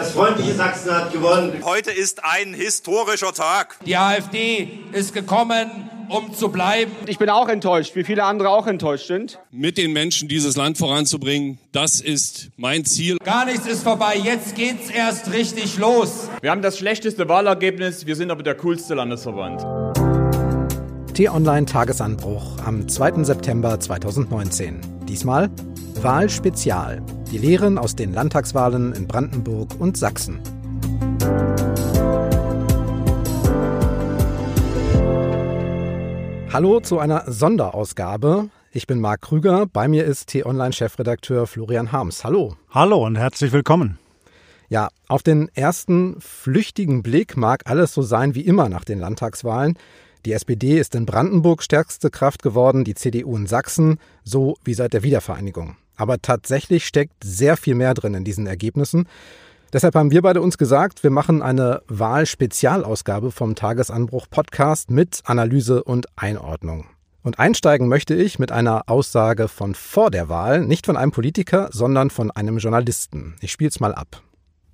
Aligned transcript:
Das 0.00 0.12
freundliche 0.12 0.54
Sachsen 0.54 0.90
hat 0.94 1.12
gewonnen. 1.12 1.52
Heute 1.62 1.90
ist 1.90 2.24
ein 2.24 2.54
historischer 2.54 3.34
Tag. 3.34 3.76
Die 3.84 3.98
AfD 3.98 4.80
ist 4.92 5.12
gekommen, 5.12 5.90
um 6.08 6.32
zu 6.32 6.48
bleiben. 6.48 6.90
Ich 7.04 7.18
bin 7.18 7.28
auch 7.28 7.50
enttäuscht, 7.50 7.94
wie 7.96 8.04
viele 8.04 8.24
andere 8.24 8.48
auch 8.48 8.66
enttäuscht 8.66 9.08
sind. 9.08 9.38
Mit 9.50 9.76
den 9.76 9.92
Menschen 9.92 10.26
dieses 10.26 10.56
Land 10.56 10.78
voranzubringen, 10.78 11.58
das 11.72 12.00
ist 12.00 12.48
mein 12.56 12.86
Ziel. 12.86 13.18
Gar 13.22 13.44
nichts 13.44 13.66
ist 13.66 13.82
vorbei, 13.82 14.16
jetzt 14.16 14.54
geht's 14.54 14.88
erst 14.88 15.34
richtig 15.34 15.76
los. 15.76 16.30
Wir 16.40 16.50
haben 16.50 16.62
das 16.62 16.78
schlechteste 16.78 17.28
Wahlergebnis, 17.28 18.06
wir 18.06 18.16
sind 18.16 18.30
aber 18.30 18.42
der 18.42 18.54
coolste 18.54 18.94
Landesverband. 18.94 19.60
T-Online 21.12 21.66
Tagesanbruch 21.66 22.56
am 22.64 22.88
2. 22.88 23.22
September 23.24 23.78
2019. 23.78 24.80
Diesmal 25.06 25.50
Wahlspezial. 26.00 27.02
Die 27.30 27.38
Lehren 27.38 27.78
aus 27.78 27.94
den 27.94 28.12
Landtagswahlen 28.12 28.92
in 28.92 29.06
Brandenburg 29.06 29.78
und 29.78 29.96
Sachsen. 29.96 30.40
Hallo 36.52 36.80
zu 36.80 36.98
einer 36.98 37.30
Sonderausgabe. 37.30 38.50
Ich 38.72 38.88
bin 38.88 39.00
Marc 39.00 39.22
Krüger, 39.22 39.66
bei 39.66 39.86
mir 39.86 40.06
ist 40.06 40.30
T-Online-Chefredakteur 40.30 41.46
Florian 41.46 41.92
Harms. 41.92 42.24
Hallo. 42.24 42.56
Hallo 42.70 43.06
und 43.06 43.16
herzlich 43.16 43.52
willkommen. 43.52 44.00
Ja, 44.68 44.88
auf 45.06 45.22
den 45.22 45.48
ersten 45.54 46.20
flüchtigen 46.20 47.04
Blick 47.04 47.36
mag 47.36 47.62
alles 47.70 47.94
so 47.94 48.02
sein 48.02 48.34
wie 48.34 48.40
immer 48.40 48.68
nach 48.68 48.84
den 48.84 48.98
Landtagswahlen. 48.98 49.78
Die 50.26 50.32
SPD 50.32 50.80
ist 50.80 50.96
in 50.96 51.06
Brandenburg 51.06 51.62
stärkste 51.62 52.10
Kraft 52.10 52.42
geworden, 52.42 52.82
die 52.82 52.96
CDU 52.96 53.36
in 53.36 53.46
Sachsen, 53.46 54.00
so 54.24 54.56
wie 54.64 54.74
seit 54.74 54.94
der 54.94 55.04
Wiedervereinigung. 55.04 55.76
Aber 56.00 56.22
tatsächlich 56.22 56.86
steckt 56.86 57.22
sehr 57.22 57.58
viel 57.58 57.74
mehr 57.74 57.92
drin 57.92 58.14
in 58.14 58.24
diesen 58.24 58.46
Ergebnissen. 58.46 59.06
Deshalb 59.70 59.94
haben 59.94 60.10
wir 60.10 60.22
beide 60.22 60.40
uns 60.40 60.56
gesagt, 60.56 61.02
wir 61.02 61.10
machen 61.10 61.42
eine 61.42 61.82
Wahlspezialausgabe 61.88 63.30
vom 63.30 63.54
Tagesanbruch 63.54 64.26
Podcast 64.30 64.90
mit 64.90 65.20
Analyse 65.24 65.84
und 65.84 66.06
Einordnung. 66.16 66.86
Und 67.22 67.38
einsteigen 67.38 67.86
möchte 67.86 68.14
ich 68.14 68.38
mit 68.38 68.50
einer 68.50 68.88
Aussage 68.88 69.46
von 69.46 69.74
vor 69.74 70.10
der 70.10 70.30
Wahl, 70.30 70.64
nicht 70.64 70.86
von 70.86 70.96
einem 70.96 71.12
Politiker, 71.12 71.68
sondern 71.70 72.08
von 72.08 72.30
einem 72.30 72.56
Journalisten. 72.56 73.36
Ich 73.42 73.52
spiele 73.52 73.68
es 73.68 73.78
mal 73.78 73.94
ab. 73.94 74.22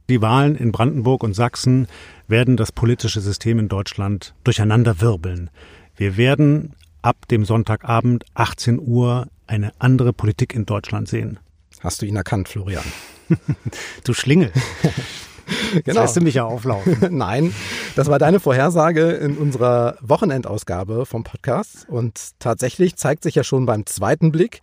Die 0.09 0.23
Wahlen 0.23 0.55
in 0.55 0.71
Brandenburg 0.71 1.25
und 1.25 1.35
Sachsen 1.35 1.89
werden 2.29 2.57
das 2.57 2.71
politische 2.71 3.21
System 3.21 3.59
in 3.59 3.67
Deutschland 3.67 4.33
durcheinander 4.45 5.01
wirbeln. 5.01 5.51
Wir 5.97 6.17
werden 6.17 6.77
ab 7.03 7.27
dem 7.29 7.45
Sonntagabend 7.45 8.25
18 8.35 8.79
Uhr 8.79 9.27
eine 9.47 9.73
andere 9.79 10.13
Politik 10.13 10.55
in 10.55 10.67
Deutschland 10.67 11.09
sehen. 11.09 11.39
Hast 11.81 12.03
du 12.03 12.07
ihn 12.07 12.17
erkannt, 12.17 12.49
Florian? 12.49 12.85
du 14.05 14.15
Schlingel. 14.15 14.53
genau. 15.73 15.83
Das 15.85 15.95
lässt 15.97 16.17
du 16.17 16.21
mich 16.23 16.35
ja 16.35 16.45
auflaufen. 16.45 16.97
Nein, 17.17 17.55
das 17.95 18.09
war 18.09 18.19
deine 18.19 18.41
Vorhersage 18.41 19.11
in 19.13 19.37
unserer 19.37 19.97
Wochenendausgabe 20.01 21.07
vom 21.07 21.25
Podcast. 21.25 21.87
Und 21.89 22.39
tatsächlich 22.39 22.97
zeigt 22.97 23.23
sich 23.23 23.35
ja 23.35 23.45
schon 23.45 23.67
beim 23.67 23.87
zweiten 23.87 24.33
Blick, 24.33 24.61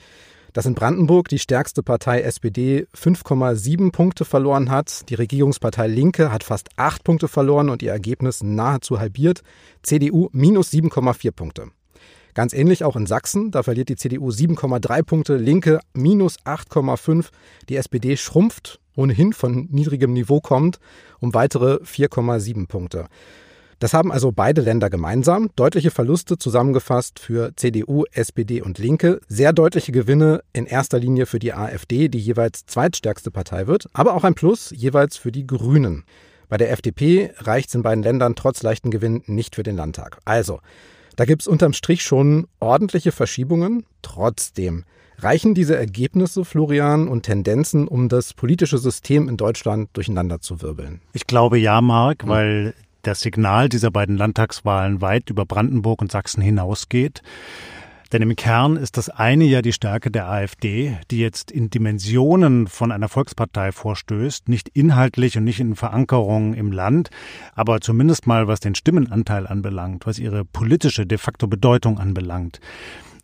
dass 0.54 0.66
in 0.66 0.76
Brandenburg 0.76 1.30
die 1.30 1.39
stärkste 1.39 1.84
Partei 1.84 2.22
SPD 2.22 2.88
5,7 2.95 3.92
Punkte 3.92 4.26
verloren 4.26 4.70
hat. 4.70 5.09
Die 5.09 5.16
Regierungspartei 5.16 5.88
Linke 5.88 6.31
hat 6.31 6.44
fast 6.44 6.70
8 6.78 7.04
Punkte 7.04 7.28
verloren 7.28 7.70
und 7.70 7.81
ihr 7.81 7.92
Ergebnis 7.92 8.44
nahezu 8.44 9.00
halbiert. 9.00 9.42
CDU 9.81 10.30
minus 10.31 10.72
7,4 10.72 11.31
Punkte. 11.31 11.67
Ganz 12.34 12.53
ähnlich 12.53 12.84
auch 12.84 12.95
in 12.95 13.06
Sachsen. 13.06 13.52
Da 13.52 13.64
verliert 13.64 13.89
die 13.89 13.95
CDU 13.95 14.30
7,3 14.30 15.03
Punkte, 15.03 15.38
Linke 15.38 15.80
minus 15.94 16.39
8,5. 16.45 17.28
Die 17.70 17.76
SPD 17.76 18.17
schrumpft, 18.17 18.80
ohnehin 18.95 19.34
von 19.34 19.67
niedrigem 19.72 20.14
Niveau 20.14 20.42
kommt, 20.42 20.80
um 21.20 21.34
weitere 21.34 21.76
4,7 21.84 22.67
Punkte. 22.67 23.08
Das 23.80 23.94
haben 23.94 24.14
also 24.14 24.31
beide 24.31 24.61
Länder 24.61 24.89
gemeinsam. 24.89 25.50
Deutliche 25.58 25.92
Verluste 25.92 26.38
zusammengefasst 26.38 27.20
für 27.20 27.54
CDU, 27.56 28.06
SPD 28.14 28.61
und 28.61 28.77
Linke. 28.77 29.20
Sehr 29.27 29.52
deutliche 29.52 29.92
Gewinne 29.92 30.42
in 30.54 30.66
erster 30.66 30.99
Linie 30.99 31.26
für 31.26 31.39
die 31.39 31.54
AfD, 31.54 32.08
die 32.08 32.20
jeweils 32.20 32.66
zweitstärkste 32.66 33.30
Partei 33.30 33.67
wird. 33.67 33.89
Aber 33.92 34.14
auch 34.14 34.23
ein 34.23 34.36
Plus 34.36 34.72
jeweils 34.76 35.17
für 35.17 35.33
die 35.33 35.45
Grünen. 35.45 36.05
Bei 36.48 36.58
der 36.58 36.72
FDP 36.72 37.32
reicht 37.38 37.70
es 37.70 37.76
in 37.76 37.83
beiden 37.83 38.04
Ländern 38.04 38.36
trotz 38.36 38.64
leichten 38.64 38.89
Gewinn 38.89 39.22
nicht 39.26 39.55
für 39.55 39.64
den 39.64 39.76
Landtag. 39.76 40.20
Also, 40.23 40.61
da 41.15 41.25
gibt 41.25 41.43
es 41.43 41.47
unterm 41.47 41.73
Strich 41.73 42.03
schon 42.03 42.47
ordentliche 42.59 43.11
Verschiebungen. 43.11 43.85
Trotzdem 44.01 44.85
reichen 45.19 45.53
diese 45.53 45.75
Ergebnisse, 45.75 46.45
Florian, 46.45 47.07
und 47.07 47.23
Tendenzen, 47.23 47.87
um 47.87 48.09
das 48.09 48.33
politische 48.33 48.77
System 48.77 49.29
in 49.29 49.37
Deutschland 49.37 49.89
durcheinander 49.93 50.41
zu 50.41 50.61
wirbeln? 50.61 51.01
Ich 51.13 51.27
glaube 51.27 51.57
ja, 51.57 51.81
Marc, 51.81 52.27
weil 52.27 52.73
das 53.03 53.21
Signal 53.21 53.69
dieser 53.69 53.91
beiden 53.91 54.17
Landtagswahlen 54.17 55.01
weit 55.01 55.29
über 55.29 55.45
Brandenburg 55.45 56.01
und 56.01 56.11
Sachsen 56.11 56.41
hinausgeht. 56.41 57.21
Denn 58.13 58.21
im 58.21 58.35
Kern 58.35 58.75
ist 58.75 58.97
das 58.97 59.09
eine 59.09 59.43
ja 59.45 59.63
die 59.63 59.73
Stärke 59.73 60.11
der 60.11 60.29
AfD, 60.29 60.95
die 61.09 61.17
jetzt 61.17 61.49
in 61.49 61.71
Dimensionen 61.71 62.67
von 62.67 62.91
einer 62.91 63.09
Volkspartei 63.09 63.71
vorstößt, 63.71 64.49
nicht 64.49 64.69
inhaltlich 64.69 65.35
und 65.35 65.45
nicht 65.45 65.59
in 65.59 65.75
Verankerung 65.75 66.53
im 66.53 66.71
Land, 66.71 67.09
aber 67.55 67.81
zumindest 67.81 68.27
mal 68.27 68.47
was 68.47 68.59
den 68.59 68.75
Stimmenanteil 68.75 69.47
anbelangt, 69.47 70.05
was 70.05 70.19
ihre 70.19 70.45
politische 70.45 71.07
de 71.07 71.17
facto 71.17 71.47
Bedeutung 71.47 71.97
anbelangt. 71.97 72.59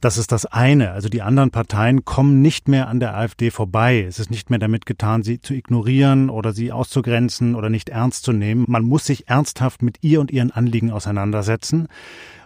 Das 0.01 0.17
ist 0.17 0.31
das 0.31 0.45
eine. 0.45 0.91
Also 0.91 1.09
die 1.09 1.21
anderen 1.21 1.51
Parteien 1.51 2.05
kommen 2.05 2.41
nicht 2.41 2.69
mehr 2.69 2.87
an 2.87 3.01
der 3.01 3.17
AfD 3.17 3.51
vorbei. 3.51 4.05
Es 4.07 4.17
ist 4.17 4.31
nicht 4.31 4.49
mehr 4.49 4.59
damit 4.59 4.85
getan, 4.85 5.23
sie 5.23 5.41
zu 5.41 5.53
ignorieren 5.53 6.29
oder 6.29 6.53
sie 6.53 6.71
auszugrenzen 6.71 7.53
oder 7.53 7.69
nicht 7.69 7.89
ernst 7.89 8.23
zu 8.23 8.31
nehmen. 8.31 8.63
Man 8.69 8.83
muss 8.83 9.05
sich 9.05 9.27
ernsthaft 9.27 9.81
mit 9.81 9.97
ihr 10.01 10.21
und 10.21 10.31
ihren 10.31 10.51
Anliegen 10.51 10.91
auseinandersetzen. 10.91 11.89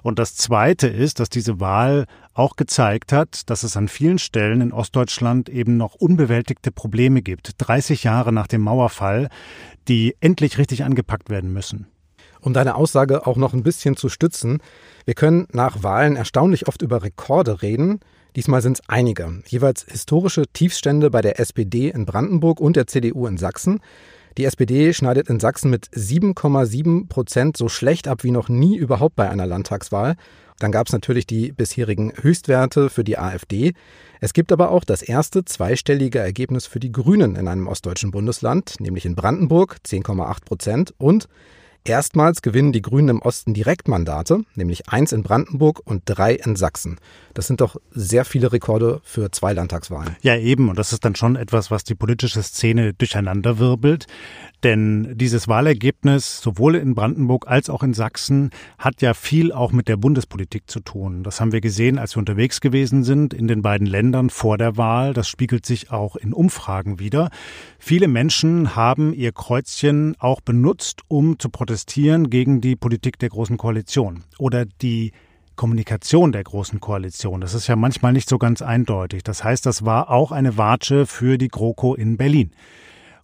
Und 0.02 0.18
das 0.18 0.36
Zweite 0.36 0.88
ist, 0.88 1.20
dass 1.20 1.30
diese 1.30 1.60
Wahl 1.60 2.06
auch 2.34 2.56
gezeigt 2.56 3.14
hat, 3.14 3.48
dass 3.52 3.62
es 3.62 3.78
an 3.78 3.88
vielen 3.88 4.18
Stellen 4.18 4.60
in 4.60 4.74
Ostdeutschland 4.74 5.48
eben 5.48 5.78
noch 5.78 5.94
unbewältigte 5.94 6.72
Probleme 6.72 7.22
gibt, 7.22 7.52
30 7.60 8.04
Jahre 8.04 8.34
nach 8.34 8.48
dem 8.48 8.62
Mauerfall, 8.62 9.30
die 9.88 10.16
endlich 10.22 10.58
richtig 10.58 10.84
angepackt 10.84 11.30
werden 11.30 11.54
müssen. 11.54 11.93
Um 12.44 12.54
deine 12.54 12.76
Aussage 12.76 13.26
auch 13.26 13.38
noch 13.38 13.54
ein 13.54 13.64
bisschen 13.64 13.96
zu 13.96 14.10
stützen, 14.10 14.60
wir 15.06 15.14
können 15.14 15.48
nach 15.54 15.82
Wahlen 15.82 16.18
erstaunlich 16.18 16.68
oft 16.68 16.82
über 16.82 17.02
Rekorde 17.02 17.62
reden. 17.62 18.02
Diesmal 18.36 18.62
sind 18.62 18.80
es 18.80 18.90
einige. 18.90 19.42
Jeweils 19.48 19.86
historische 19.90 20.44
Tiefstände 20.52 21.10
bei 21.10 21.22
der 21.22 21.40
SPD 21.40 21.90
in 21.90 22.06
Brandenburg 22.06 22.60
und 22.60 22.76
der 22.76 22.88
CDU 22.88 23.28
in 23.28 23.38
Sachsen. 23.38 23.80
Die 24.38 24.44
SPD 24.44 24.92
schneidet 24.94 25.30
in 25.30 25.40
Sachsen 25.40 25.70
mit 25.70 25.86
7,7 25.90 27.08
Prozent 27.08 27.56
so 27.56 27.70
schlecht 27.70 28.10
ab 28.10 28.24
wie 28.24 28.32
noch 28.32 28.50
nie 28.50 28.76
überhaupt 28.76 29.16
bei 29.16 29.30
einer 29.30 29.46
Landtagswahl. 29.46 30.16
Dann 30.60 30.72
gab 30.72 30.88
es 30.88 30.94
natürlich 30.94 31.26
die 31.26 31.54
bisherigen 31.54 32.12
Höchstwerte 32.20 32.90
für 32.90 33.04
die 33.04 33.18
AfD. 33.18 33.74
Es 34.20 34.34
gibt 34.34 34.52
aber 34.52 34.72
auch 34.72 34.84
das 34.84 35.02
erste 35.02 35.46
zweistellige 35.46 36.20
Ergebnis 36.20 36.66
für 36.66 36.80
die 36.80 36.92
Grünen 36.92 37.36
in 37.36 37.48
einem 37.48 37.68
ostdeutschen 37.68 38.12
Bundesland, 38.12 38.80
nämlich 38.80 39.06
in 39.06 39.16
Brandenburg 39.16 39.78
10,8 39.86 40.46
Prozent 40.46 40.94
und 40.98 41.28
Erstmals 41.86 42.42
gewinnen 42.42 42.72
die 42.72 42.82
Grünen 42.82 43.10
im 43.10 43.22
Osten 43.22 43.54
Direktmandate, 43.54 44.46
nämlich 44.56 44.88
eins 44.88 45.12
in 45.12 45.22
Brandenburg 45.22 45.82
und 45.84 46.04
drei 46.06 46.34
in 46.34 46.56
Sachsen. 46.56 46.98
Das 47.34 47.48
sind 47.48 47.60
doch 47.60 47.76
sehr 47.92 48.24
viele 48.24 48.54
Rekorde 48.54 49.02
für 49.04 49.32
zwei 49.32 49.52
Landtagswahlen. 49.52 50.16
Ja, 50.22 50.38
eben. 50.38 50.70
Und 50.70 50.80
das 50.80 50.94
ist 50.94 51.04
dann 51.04 51.16
schon 51.16 51.36
etwas, 51.36 51.72
was 51.72 51.84
die 51.84 51.96
politische 51.96 52.42
Szene 52.42 52.94
durcheinander 52.94 53.60
wirbelt. 53.60 54.06
Denn 54.64 55.18
dieses 55.18 55.50
Wahlergebnis 55.50 56.40
sowohl 56.40 56.76
in 56.76 56.96
Brandenburg 56.96 57.50
als 57.50 57.70
auch 57.70 57.84
in 57.84 57.94
Sachsen 57.94 58.52
hat 58.78 59.02
ja 59.02 59.14
viel 59.14 59.52
auch 59.52 59.74
mit 59.74 59.90
der 59.90 59.98
Bundespolitik 59.98 60.70
zu 60.70 60.80
tun. 60.80 61.24
Das 61.24 61.42
haben 61.42 61.52
wir 61.52 61.60
gesehen, 61.60 62.00
als 62.00 62.16
wir 62.16 62.20
unterwegs 62.20 62.62
gewesen 62.62 63.04
sind 63.04 63.34
in 63.34 63.50
den 63.50 63.62
beiden 63.62 63.88
Ländern 63.88 64.30
vor 64.30 64.58
der 64.58 64.78
Wahl. 64.78 65.14
Das 65.14 65.28
spiegelt 65.28 65.66
sich 65.66 65.92
auch 65.92 66.16
in 66.16 66.32
Umfragen 66.32 67.00
wieder. 67.00 67.30
Viele 67.78 68.08
Menschen 68.08 68.74
haben 68.78 69.12
ihr 69.14 69.34
Kreuzchen 69.34 70.16
auch 70.18 70.40
benutzt, 70.40 71.02
um 71.10 71.40
zu 71.40 71.50
protestieren 71.50 71.73
gegen 72.30 72.62
die 72.62 72.76
Politik 72.76 73.20
der 73.20 73.30
Großen 73.30 73.58
Koalition 73.58 74.24
oder 74.38 74.66
die 74.66 75.12
Kommunikation 75.56 76.32
der 76.32 76.44
Großen 76.44 76.80
Koalition. 76.80 77.42
Das 77.42 77.54
ist 77.54 77.68
ja 77.68 77.76
manchmal 77.76 78.14
nicht 78.14 78.30
so 78.30 78.38
ganz 78.38 78.62
eindeutig. 78.62 79.24
Das 79.24 79.44
heißt, 79.44 79.66
das 79.66 79.86
war 79.86 80.10
auch 80.10 80.32
eine 80.32 80.58
Watsche 80.58 81.06
für 81.06 81.38
die 81.38 81.48
GroKo 81.48 81.96
in 81.96 82.18
Berlin. 82.18 82.52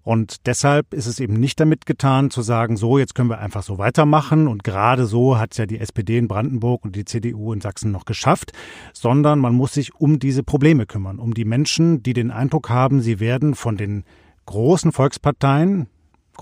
Und 0.04 0.48
deshalb 0.48 0.94
ist 0.94 1.08
es 1.08 1.20
eben 1.20 1.34
nicht 1.34 1.60
damit 1.60 1.86
getan, 1.86 2.32
zu 2.32 2.42
sagen, 2.42 2.78
so, 2.78 2.98
jetzt 2.98 3.16
können 3.16 3.30
wir 3.30 3.40
einfach 3.40 3.64
so 3.64 3.78
weitermachen. 3.78 4.48
Und 4.48 4.64
gerade 4.64 5.06
so 5.06 5.38
hat 5.38 5.52
es 5.52 5.58
ja 5.58 5.66
die 5.66 5.80
SPD 5.80 6.18
in 6.18 6.28
Brandenburg 6.28 6.86
und 6.86 6.96
die 6.96 7.06
CDU 7.06 7.54
in 7.54 7.62
Sachsen 7.62 7.92
noch 7.92 8.06
geschafft, 8.06 8.54
sondern 8.94 9.40
man 9.40 9.54
muss 9.54 9.74
sich 9.74 9.94
um 9.96 10.20
diese 10.20 10.44
Probleme 10.44 10.86
kümmern, 10.86 11.20
um 11.20 11.34
die 11.34 11.46
Menschen, 11.46 12.02
die 12.02 12.14
den 12.14 12.32
Eindruck 12.32 12.70
haben, 12.70 13.02
sie 13.02 13.20
werden 13.20 13.56
von 13.56 13.78
den 13.78 14.04
großen 14.46 14.92
Volksparteien, 14.92 15.88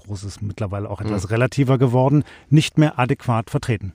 groß 0.03 0.23
ist 0.23 0.41
mittlerweile 0.41 0.89
auch 0.89 1.01
etwas 1.01 1.23
mhm. 1.23 1.29
relativer 1.29 1.77
geworden, 1.77 2.23
nicht 2.49 2.77
mehr 2.77 2.99
adäquat 2.99 3.49
vertreten. 3.49 3.94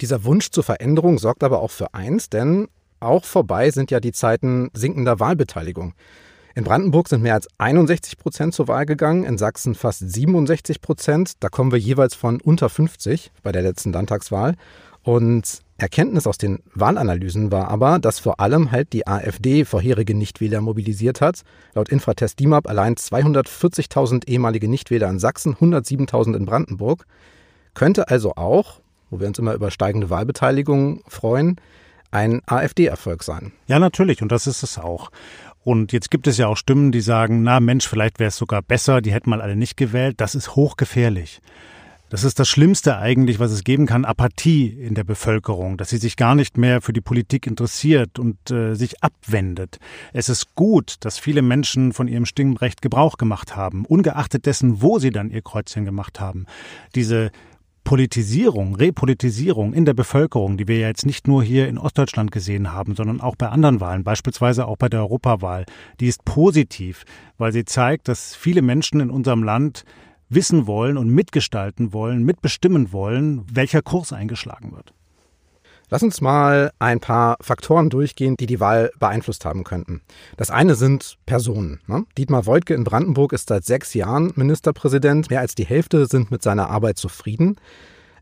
Dieser 0.00 0.24
Wunsch 0.24 0.50
zur 0.50 0.64
Veränderung 0.64 1.18
sorgt 1.18 1.44
aber 1.44 1.60
auch 1.60 1.70
für 1.70 1.92
eins, 1.94 2.30
denn 2.30 2.68
auch 3.00 3.24
vorbei 3.24 3.70
sind 3.70 3.90
ja 3.90 4.00
die 4.00 4.12
Zeiten 4.12 4.70
sinkender 4.72 5.20
Wahlbeteiligung. 5.20 5.94
In 6.54 6.64
Brandenburg 6.64 7.08
sind 7.08 7.22
mehr 7.22 7.34
als 7.34 7.48
61 7.58 8.18
Prozent 8.18 8.54
zur 8.54 8.68
Wahl 8.68 8.84
gegangen, 8.84 9.24
in 9.24 9.38
Sachsen 9.38 9.74
fast 9.74 10.00
67 10.00 10.80
Prozent. 10.80 11.32
Da 11.40 11.48
kommen 11.48 11.70
wir 11.70 11.78
jeweils 11.78 12.14
von 12.14 12.40
unter 12.40 12.68
50 12.68 13.30
bei 13.42 13.52
der 13.52 13.62
letzten 13.62 13.92
Landtagswahl. 13.92 14.56
Und 15.02 15.62
Erkenntnis 15.80 16.26
aus 16.26 16.38
den 16.38 16.60
Wahlanalysen 16.74 17.50
war 17.50 17.68
aber, 17.68 17.98
dass 17.98 18.18
vor 18.18 18.40
allem 18.40 18.70
halt 18.70 18.92
die 18.92 19.06
AfD 19.06 19.64
vorherige 19.64 20.14
Nichtwähler 20.14 20.60
mobilisiert 20.60 21.20
hat. 21.20 21.42
Laut 21.74 21.88
Infratest 21.88 22.38
DIMAP 22.38 22.68
allein 22.68 22.94
240.000 22.94 24.28
ehemalige 24.28 24.68
Nichtwähler 24.68 25.08
in 25.08 25.18
Sachsen, 25.18 25.56
107.000 25.56 26.36
in 26.36 26.44
Brandenburg. 26.44 27.06
Könnte 27.74 28.08
also 28.08 28.36
auch, 28.36 28.80
wo 29.10 29.20
wir 29.20 29.26
uns 29.26 29.38
immer 29.38 29.54
über 29.54 29.70
steigende 29.70 30.10
Wahlbeteiligung 30.10 31.02
freuen, 31.08 31.56
ein 32.10 32.42
AfD-Erfolg 32.46 33.22
sein. 33.22 33.52
Ja, 33.66 33.78
natürlich, 33.78 34.22
und 34.22 34.32
das 34.32 34.46
ist 34.46 34.62
es 34.62 34.78
auch. 34.78 35.10
Und 35.62 35.92
jetzt 35.92 36.10
gibt 36.10 36.26
es 36.26 36.38
ja 36.38 36.46
auch 36.46 36.56
Stimmen, 36.56 36.90
die 36.90 37.00
sagen, 37.00 37.42
na 37.42 37.60
Mensch, 37.60 37.86
vielleicht 37.86 38.18
wäre 38.18 38.28
es 38.28 38.36
sogar 38.36 38.62
besser, 38.62 39.00
die 39.00 39.12
hätten 39.12 39.30
mal 39.30 39.42
alle 39.42 39.56
nicht 39.56 39.76
gewählt. 39.76 40.20
Das 40.20 40.34
ist 40.34 40.56
hochgefährlich. 40.56 41.40
Das 42.10 42.24
ist 42.24 42.40
das 42.40 42.48
Schlimmste 42.48 42.98
eigentlich, 42.98 43.38
was 43.38 43.52
es 43.52 43.62
geben 43.62 43.86
kann, 43.86 44.04
Apathie 44.04 44.66
in 44.66 44.96
der 44.96 45.04
Bevölkerung, 45.04 45.76
dass 45.76 45.90
sie 45.90 45.96
sich 45.96 46.16
gar 46.16 46.34
nicht 46.34 46.58
mehr 46.58 46.80
für 46.80 46.92
die 46.92 47.00
Politik 47.00 47.46
interessiert 47.46 48.18
und 48.18 48.50
äh, 48.50 48.74
sich 48.74 49.00
abwendet. 49.00 49.78
Es 50.12 50.28
ist 50.28 50.56
gut, 50.56 50.96
dass 51.00 51.20
viele 51.20 51.40
Menschen 51.40 51.92
von 51.92 52.08
ihrem 52.08 52.26
Stimmrecht 52.26 52.82
Gebrauch 52.82 53.16
gemacht 53.16 53.54
haben, 53.54 53.84
ungeachtet 53.84 54.44
dessen, 54.46 54.82
wo 54.82 54.98
sie 54.98 55.10
dann 55.10 55.30
ihr 55.30 55.42
Kreuzchen 55.42 55.84
gemacht 55.84 56.18
haben. 56.18 56.46
Diese 56.96 57.30
Politisierung, 57.84 58.74
Repolitisierung 58.74 59.72
in 59.72 59.84
der 59.84 59.94
Bevölkerung, 59.94 60.56
die 60.56 60.66
wir 60.66 60.78
ja 60.78 60.88
jetzt 60.88 61.06
nicht 61.06 61.28
nur 61.28 61.44
hier 61.44 61.68
in 61.68 61.78
Ostdeutschland 61.78 62.32
gesehen 62.32 62.72
haben, 62.72 62.96
sondern 62.96 63.20
auch 63.20 63.36
bei 63.36 63.48
anderen 63.48 63.80
Wahlen, 63.80 64.02
beispielsweise 64.02 64.66
auch 64.66 64.78
bei 64.78 64.88
der 64.88 65.00
Europawahl, 65.00 65.64
die 66.00 66.08
ist 66.08 66.24
positiv, 66.24 67.04
weil 67.38 67.52
sie 67.52 67.64
zeigt, 67.64 68.08
dass 68.08 68.34
viele 68.34 68.62
Menschen 68.62 68.98
in 68.98 69.10
unserem 69.10 69.44
Land 69.44 69.84
wissen 70.30 70.66
wollen 70.66 70.96
und 70.96 71.10
mitgestalten 71.10 71.92
wollen, 71.92 72.24
mitbestimmen 72.24 72.92
wollen, 72.92 73.44
welcher 73.52 73.82
Kurs 73.82 74.12
eingeschlagen 74.12 74.72
wird. 74.72 74.94
Lass 75.92 76.04
uns 76.04 76.20
mal 76.20 76.70
ein 76.78 77.00
paar 77.00 77.36
Faktoren 77.40 77.90
durchgehen, 77.90 78.36
die 78.38 78.46
die 78.46 78.60
Wahl 78.60 78.92
beeinflusst 79.00 79.44
haben 79.44 79.64
könnten. 79.64 80.02
Das 80.36 80.50
eine 80.50 80.76
sind 80.76 81.18
Personen. 81.26 81.80
Ne? 81.88 82.04
Dietmar 82.16 82.46
Woidke 82.46 82.74
in 82.74 82.84
Brandenburg 82.84 83.32
ist 83.32 83.48
seit 83.48 83.64
sechs 83.64 83.92
Jahren 83.92 84.32
Ministerpräsident. 84.36 85.30
Mehr 85.30 85.40
als 85.40 85.56
die 85.56 85.66
Hälfte 85.66 86.06
sind 86.06 86.30
mit 86.30 86.42
seiner 86.42 86.70
Arbeit 86.70 86.96
zufrieden. 86.96 87.56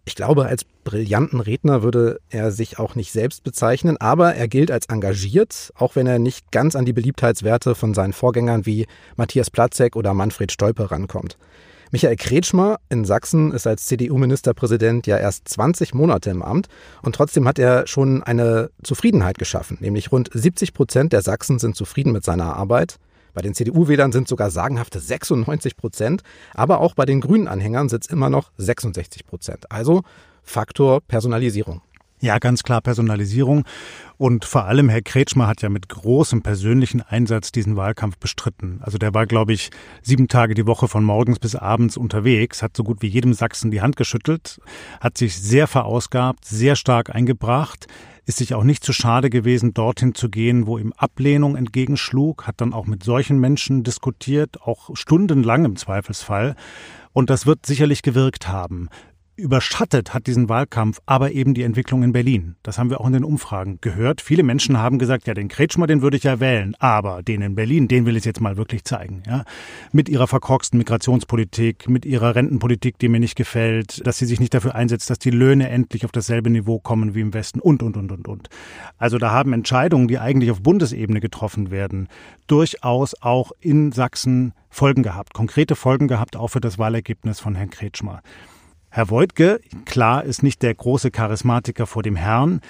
Ich 0.07 0.15
glaube, 0.17 0.47
als 0.47 0.65
brillanten 0.65 1.41
Redner 1.41 1.83
würde 1.83 2.21
er 2.31 2.51
sich 2.51 2.79
auch 2.79 2.95
nicht 2.95 3.13
selbst 3.13 3.45
bezeichnen, 3.45 3.99
aber 3.99 4.35
er 4.35 4.49
gilt 4.49 4.71
als 4.71 4.87
engagiert, 4.87 5.71
auch 5.77 5.97
wenn 5.97 6.07
er 6.07 6.19
nicht 6.19 6.51
ganz 6.51 6.75
an 6.75 6.87
die 6.87 6.95
Beliebtheitswerte 6.95 7.75
von 7.75 7.93
seinen 7.93 8.15
Vorgängern 8.15 8.65
wie 8.65 8.87
Matthias 9.17 9.51
Platzek 9.51 9.95
oder 9.97 10.15
Manfred 10.15 10.51
Stolpe 10.51 10.91
rankommt. 10.91 11.37
Michael 11.91 12.17
Kretschmer 12.17 12.81
in 12.91 13.07
Sachsen 13.07 13.51
ist 13.51 13.67
als 13.67 13.87
CDU-Ministerpräsident 13.87 15.07
ja 15.07 15.17
erst 15.17 15.49
20 15.49 15.95
Monate 15.95 16.29
im 16.29 16.43
Amt 16.43 16.69
und 17.03 17.15
trotzdem 17.15 17.49
hat 17.49 17.59
er 17.59 17.87
schon 17.87 18.23
eine 18.23 18.71
Zufriedenheit 18.83 19.39
geschaffen. 19.39 19.79
Nämlich 19.81 20.13
rund 20.13 20.29
70 20.33 20.75
Prozent 20.75 21.15
der 21.15 21.23
Sachsen 21.23 21.59
sind 21.59 21.77
zufrieden 21.77 22.13
mit 22.13 22.25
seiner 22.25 22.57
Arbeit. 22.57 22.97
Bei 23.33 23.41
den 23.41 23.55
CDU-Wählern 23.55 24.13
sind 24.13 24.29
sogar 24.29 24.51
sagenhafte 24.51 25.01
96 25.01 25.79
Prozent, 25.79 26.23
aber 26.53 26.81
auch 26.81 26.95
bei 26.95 27.07
den 27.07 27.23
Grünen-Anhängern 27.23 27.87
es 27.87 28.07
immer 28.09 28.29
noch 28.29 28.51
66 28.59 29.25
Prozent. 29.25 29.73
Also 29.73 30.03
Faktor 30.43 31.01
Personalisierung. 31.01 31.81
Ja, 32.21 32.39
ganz 32.39 32.65
klar 32.65 32.81
Personalisierung. 32.81 33.65
Und 34.17 34.45
vor 34.45 34.65
allem 34.65 34.89
Herr 34.89 35.03
Kretschmer 35.03 35.47
hat 35.47 35.63
ja 35.63 35.69
mit 35.69 35.89
großem 35.89 36.43
persönlichen 36.43 37.01
Einsatz 37.01 37.53
diesen 37.53 37.77
Wahlkampf 37.77 38.19
bestritten. 38.19 38.81
Also 38.83 38.99
der 38.99 39.15
war, 39.15 39.27
glaube 39.27 39.53
ich, 39.53 39.71
sieben 40.03 40.27
Tage 40.27 40.55
die 40.55 40.67
Woche 40.67 40.89
von 40.89 41.05
morgens 41.05 41.39
bis 41.39 41.55
abends 41.55 41.97
unterwegs, 41.97 42.61
hat 42.61 42.77
so 42.77 42.83
gut 42.83 43.03
wie 43.03 43.07
jedem 43.07 43.35
Sachsen 43.35 43.71
die 43.71 43.83
Hand 43.83 43.97
geschüttelt, 43.97 44.61
hat 45.01 45.17
sich 45.17 45.41
sehr 45.41 45.69
verausgabt, 45.69 46.45
sehr 46.45 46.75
stark 46.75 47.15
eingebracht, 47.15 47.87
ist 48.27 48.39
sich 48.39 48.53
auch 48.53 48.65
nicht 48.65 48.85
zu 48.85 48.93
schade 48.93 49.31
gewesen, 49.31 49.73
dorthin 49.73 50.15
zu 50.15 50.29
gehen, 50.29 50.67
wo 50.67 50.77
ihm 50.77 50.93
Ablehnung 50.97 51.55
entgegenschlug, 51.55 52.49
hat 52.49 52.61
dann 52.61 52.75
auch 52.75 52.87
mit 52.87 53.05
solchen 53.05 53.39
Menschen 53.39 53.85
diskutiert, 53.85 54.61
auch 54.63 54.91
stundenlang 54.95 55.65
im 55.65 55.77
Zweifelsfall. 55.77 56.57
Und 57.13 57.31
das 57.31 57.47
wird 57.47 57.65
sicherlich 57.65 58.03
gewirkt 58.03 58.49
haben. 58.49 58.89
Überschattet 59.39 60.15
hat 60.15 60.27
diesen 60.27 60.49
Wahlkampf 60.49 60.99
aber 61.07 61.31
eben 61.31 61.55
die 61.55 61.63
Entwicklung 61.63 62.03
in 62.03 62.11
Berlin. 62.11 62.57
Das 62.65 62.77
haben 62.77 62.91
wir 62.91 63.01
auch 63.01 63.07
in 63.07 63.13
den 63.13 63.23
Umfragen 63.23 63.79
gehört. 63.81 64.21
Viele 64.21 64.43
Menschen 64.43 64.79
haben 64.79 64.99
gesagt, 64.99 65.29
ja, 65.29 65.35
den 65.35 65.47
Kretschmer, 65.47 65.87
den 65.87 66.03
würde 66.03 66.17
ich 66.17 66.25
ja 66.25 66.41
wählen, 66.41 66.75
aber 66.81 67.23
den 67.23 67.43
in 67.43 67.55
Berlin, 67.55 67.87
den 67.87 68.05
will 68.05 68.17
ich 68.17 68.25
jetzt 68.25 68.41
mal 68.41 68.57
wirklich 68.57 68.83
zeigen. 68.83 69.23
Ja? 69.29 69.45
Mit 69.93 70.09
ihrer 70.09 70.27
verkorksten 70.27 70.77
Migrationspolitik, 70.79 71.89
mit 71.89 72.05
ihrer 72.05 72.35
Rentenpolitik, 72.35 72.99
die 72.99 73.09
mir 73.09 73.21
nicht 73.21 73.37
gefällt, 73.37 74.05
dass 74.05 74.19
sie 74.19 74.27
sich 74.27 74.41
nicht 74.41 74.55
dafür 74.55 74.75
einsetzt, 74.75 75.09
dass 75.09 75.21
die 75.21 75.31
Löhne 75.31 75.69
endlich 75.69 76.05
auf 76.05 76.11
dasselbe 76.11 76.51
Niveau 76.51 76.81
kommen 76.81 77.15
wie 77.15 77.21
im 77.21 77.33
Westen 77.33 77.61
und, 77.61 77.85
und, 77.85 77.97
und, 77.97 78.11
und, 78.11 78.27
und. 78.27 78.49
Also 78.97 79.19
da 79.19 79.31
haben 79.31 79.53
Entscheidungen, 79.53 80.09
die 80.09 80.19
eigentlich 80.19 80.51
auf 80.51 80.65
Bundesebene 80.65 81.21
getroffen 81.21 81.71
werden, 81.71 82.09
durchaus 82.49 83.15
auch 83.23 83.53
in 83.61 83.93
Sachsen 83.93 84.53
Folgen 84.69 85.05
gehabt, 85.05 85.33
konkrete 85.33 85.77
Folgen 85.77 86.09
gehabt, 86.09 86.35
auch 86.35 86.49
für 86.49 86.61
das 86.61 86.77
Wahlergebnis 86.77 87.39
von 87.39 87.55
Herrn 87.55 87.71
Kretschmer. 87.71 88.21
Herr 88.91 89.11
Voigtke, 89.11 89.61
klar, 89.85 90.25
ist 90.25 90.43
nicht 90.43 90.63
der 90.63 90.75
große 90.75 91.11
Charismatiker 91.11 91.87
vor 91.87 92.03
dem 92.03 92.17
Herrn. 92.17 92.61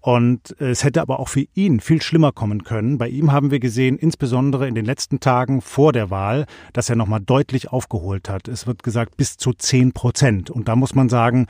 Und 0.00 0.54
es 0.60 0.84
hätte 0.84 1.00
aber 1.00 1.18
auch 1.18 1.28
für 1.28 1.46
ihn 1.54 1.80
viel 1.80 2.02
schlimmer 2.02 2.30
kommen 2.30 2.62
können. 2.62 2.98
Bei 2.98 3.08
ihm 3.08 3.32
haben 3.32 3.50
wir 3.50 3.58
gesehen, 3.58 3.96
insbesondere 3.96 4.68
in 4.68 4.74
den 4.74 4.84
letzten 4.84 5.18
Tagen 5.18 5.62
vor 5.62 5.94
der 5.94 6.10
Wahl, 6.10 6.44
dass 6.74 6.90
er 6.90 6.96
nochmal 6.96 7.20
deutlich 7.20 7.72
aufgeholt 7.72 8.28
hat. 8.28 8.46
Es 8.46 8.66
wird 8.66 8.82
gesagt, 8.82 9.16
bis 9.16 9.38
zu 9.38 9.54
zehn 9.54 9.92
Prozent. 9.92 10.50
Und 10.50 10.68
da 10.68 10.76
muss 10.76 10.94
man 10.94 11.08
sagen, 11.08 11.46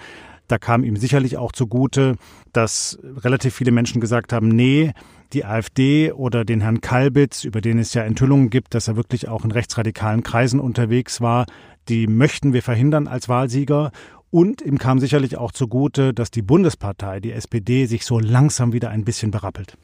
da 0.49 0.58
kam 0.58 0.85
ihm 0.85 0.96
sicherlich 0.96 1.37
auch 1.37 1.52
zugute, 1.52 2.17
dass 2.52 2.99
relativ 3.02 3.55
viele 3.55 3.73
Menschen 3.73 4.00
gesagt 4.00 4.32
haben, 4.32 4.49
nee, 4.49 4.93
die 5.32 5.44
AfD 5.44 6.12
oder 6.12 6.44
den 6.44 6.61
Herrn 6.61 6.81
Kalbitz, 6.81 7.44
über 7.44 7.61
den 7.61 7.79
es 7.79 7.94
ja 7.94 8.02
Enthüllungen 8.02 8.50
gibt, 8.50 8.75
dass 8.75 8.88
er 8.88 8.96
wirklich 8.96 9.29
auch 9.29 9.44
in 9.44 9.50
rechtsradikalen 9.50 10.23
Kreisen 10.23 10.61
unterwegs 10.61 11.20
war, 11.20 11.46
die 11.88 12.06
möchten 12.06 12.52
wir 12.52 12.62
verhindern 12.62 13.08
als 13.08 13.29
Wahlsieger. 13.29 13.91
Und 14.31 14.62
ihm 14.62 14.79
kam 14.79 14.99
sicherlich 14.99 15.37
auch 15.37 15.52
zugute, 15.52 16.12
dass 16.12 16.31
die 16.31 16.43
Bundespartei, 16.43 17.20
die 17.20 17.32
SPD, 17.32 17.87
sich 17.87 18.05
so 18.05 18.19
langsam 18.19 18.73
wieder 18.73 18.90
ein 18.90 19.05
bisschen 19.05 19.31
berappelt. 19.31 19.76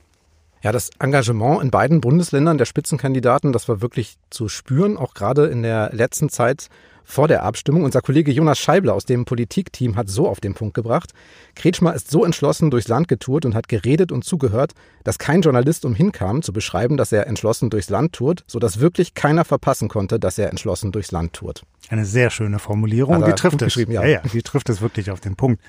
Ja, 0.62 0.72
das 0.72 0.90
Engagement 0.98 1.62
in 1.62 1.70
beiden 1.70 2.00
Bundesländern 2.00 2.58
der 2.58 2.66
Spitzenkandidaten, 2.66 3.52
das 3.52 3.68
war 3.68 3.80
wirklich 3.80 4.16
zu 4.28 4.48
spüren, 4.48 4.98
auch 4.98 5.14
gerade 5.14 5.46
in 5.46 5.62
der 5.62 5.90
letzten 5.92 6.28
Zeit 6.28 6.68
vor 7.04 7.28
der 7.28 7.42
Abstimmung. 7.42 7.84
Unser 7.84 8.00
Kollege 8.00 8.30
Jonas 8.32 8.58
Scheibler 8.58 8.94
aus 8.94 9.04
dem 9.04 9.24
Politikteam 9.24 9.96
hat 9.96 10.08
so 10.08 10.28
auf 10.28 10.40
den 10.40 10.54
Punkt 10.54 10.74
gebracht. 10.74 11.12
Kretschmer 11.54 11.94
ist 11.94 12.10
so 12.10 12.24
entschlossen 12.24 12.70
durchs 12.70 12.88
Land 12.88 13.08
getourt 13.08 13.44
und 13.44 13.54
hat 13.54 13.68
geredet 13.68 14.12
und 14.12 14.24
zugehört, 14.24 14.72
dass 15.04 15.18
kein 15.18 15.42
Journalist 15.42 15.84
umhinkam, 15.84 16.42
zu 16.42 16.52
beschreiben, 16.52 16.96
dass 16.96 17.12
er 17.12 17.26
entschlossen 17.26 17.70
durchs 17.70 17.90
Land 17.90 18.12
tourt, 18.12 18.44
sodass 18.46 18.80
wirklich 18.80 19.14
keiner 19.14 19.44
verpassen 19.44 19.88
konnte, 19.88 20.18
dass 20.18 20.38
er 20.38 20.50
entschlossen 20.50 20.92
durchs 20.92 21.10
Land 21.10 21.32
tourt. 21.32 21.62
Eine 21.88 22.04
sehr 22.04 22.30
schöne 22.30 22.58
Formulierung. 22.58 23.24
Die 23.24 23.32
trifft 23.32 23.62
es. 23.62 23.74
Ja. 23.74 23.88
ja, 23.88 24.04
ja, 24.04 24.20
die 24.32 24.42
trifft 24.42 24.68
es 24.68 24.80
wirklich 24.80 25.10
auf 25.10 25.20
den 25.20 25.36
Punkt. 25.36 25.60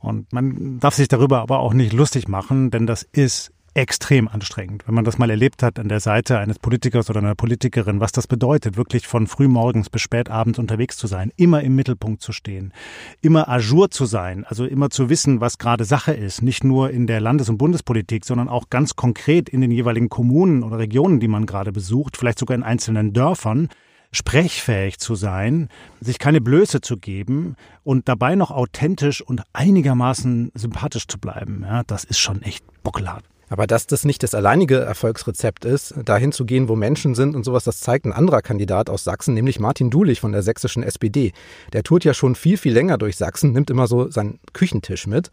Und 0.00 0.32
man 0.32 0.80
darf 0.80 0.94
sich 0.94 1.08
darüber 1.08 1.40
aber 1.40 1.58
auch 1.58 1.74
nicht 1.74 1.92
lustig 1.92 2.26
machen, 2.26 2.70
denn 2.70 2.86
das 2.86 3.02
ist 3.02 3.52
extrem 3.74 4.26
anstrengend, 4.26 4.86
wenn 4.86 4.94
man 4.94 5.04
das 5.04 5.18
mal 5.18 5.30
erlebt 5.30 5.62
hat 5.62 5.78
an 5.78 5.88
der 5.88 6.00
Seite 6.00 6.38
eines 6.38 6.58
Politikers 6.58 7.08
oder 7.08 7.20
einer 7.20 7.34
Politikerin, 7.34 8.00
was 8.00 8.12
das 8.12 8.26
bedeutet, 8.26 8.76
wirklich 8.76 9.06
von 9.06 9.26
frühmorgens 9.26 9.90
bis 9.90 10.02
spätabends 10.02 10.58
unterwegs 10.58 10.96
zu 10.96 11.06
sein, 11.06 11.32
immer 11.36 11.62
im 11.62 11.76
Mittelpunkt 11.76 12.20
zu 12.20 12.32
stehen, 12.32 12.72
immer 13.20 13.48
ajour 13.48 13.90
zu 13.90 14.06
sein, 14.06 14.44
also 14.44 14.64
immer 14.64 14.90
zu 14.90 15.08
wissen, 15.08 15.40
was 15.40 15.58
gerade 15.58 15.84
Sache 15.84 16.12
ist, 16.12 16.42
nicht 16.42 16.64
nur 16.64 16.90
in 16.90 17.06
der 17.06 17.20
Landes- 17.20 17.48
und 17.48 17.58
Bundespolitik, 17.58 18.24
sondern 18.24 18.48
auch 18.48 18.70
ganz 18.70 18.96
konkret 18.96 19.48
in 19.48 19.60
den 19.60 19.70
jeweiligen 19.70 20.08
Kommunen 20.08 20.62
oder 20.62 20.78
Regionen, 20.78 21.20
die 21.20 21.28
man 21.28 21.46
gerade 21.46 21.72
besucht, 21.72 22.16
vielleicht 22.16 22.38
sogar 22.38 22.56
in 22.56 22.64
einzelnen 22.64 23.12
Dörfern 23.12 23.68
sprechfähig 24.12 24.98
zu 24.98 25.14
sein, 25.14 25.68
sich 26.00 26.18
keine 26.18 26.40
Blöße 26.40 26.80
zu 26.80 26.96
geben 26.96 27.54
und 27.84 28.08
dabei 28.08 28.34
noch 28.34 28.50
authentisch 28.50 29.22
und 29.22 29.42
einigermaßen 29.52 30.50
sympathisch 30.54 31.06
zu 31.06 31.18
bleiben. 31.18 31.62
Ja, 31.64 31.82
das 31.84 32.04
ist 32.04 32.18
schon 32.18 32.42
echt 32.42 32.64
buckelhart. 32.82 33.24
Aber 33.50 33.66
dass 33.66 33.86
das 33.86 34.04
nicht 34.04 34.22
das 34.22 34.34
alleinige 34.34 34.78
Erfolgsrezept 34.78 35.64
ist, 35.64 35.94
dahin 36.04 36.30
zu 36.30 36.46
gehen, 36.46 36.68
wo 36.68 36.76
Menschen 36.76 37.16
sind 37.16 37.34
und 37.34 37.44
sowas, 37.44 37.64
das 37.64 37.80
zeigt 37.80 38.06
ein 38.06 38.12
anderer 38.12 38.42
Kandidat 38.42 38.88
aus 38.88 39.02
Sachsen, 39.04 39.34
nämlich 39.34 39.58
Martin 39.58 39.90
Dulich 39.90 40.20
von 40.20 40.30
der 40.30 40.42
sächsischen 40.42 40.84
SPD. 40.84 41.32
Der 41.72 41.82
tourt 41.82 42.04
ja 42.04 42.14
schon 42.14 42.36
viel, 42.36 42.56
viel 42.56 42.72
länger 42.72 42.96
durch 42.96 43.16
Sachsen, 43.16 43.52
nimmt 43.52 43.68
immer 43.68 43.88
so 43.88 44.08
seinen 44.08 44.38
Küchentisch 44.52 45.08
mit. 45.08 45.30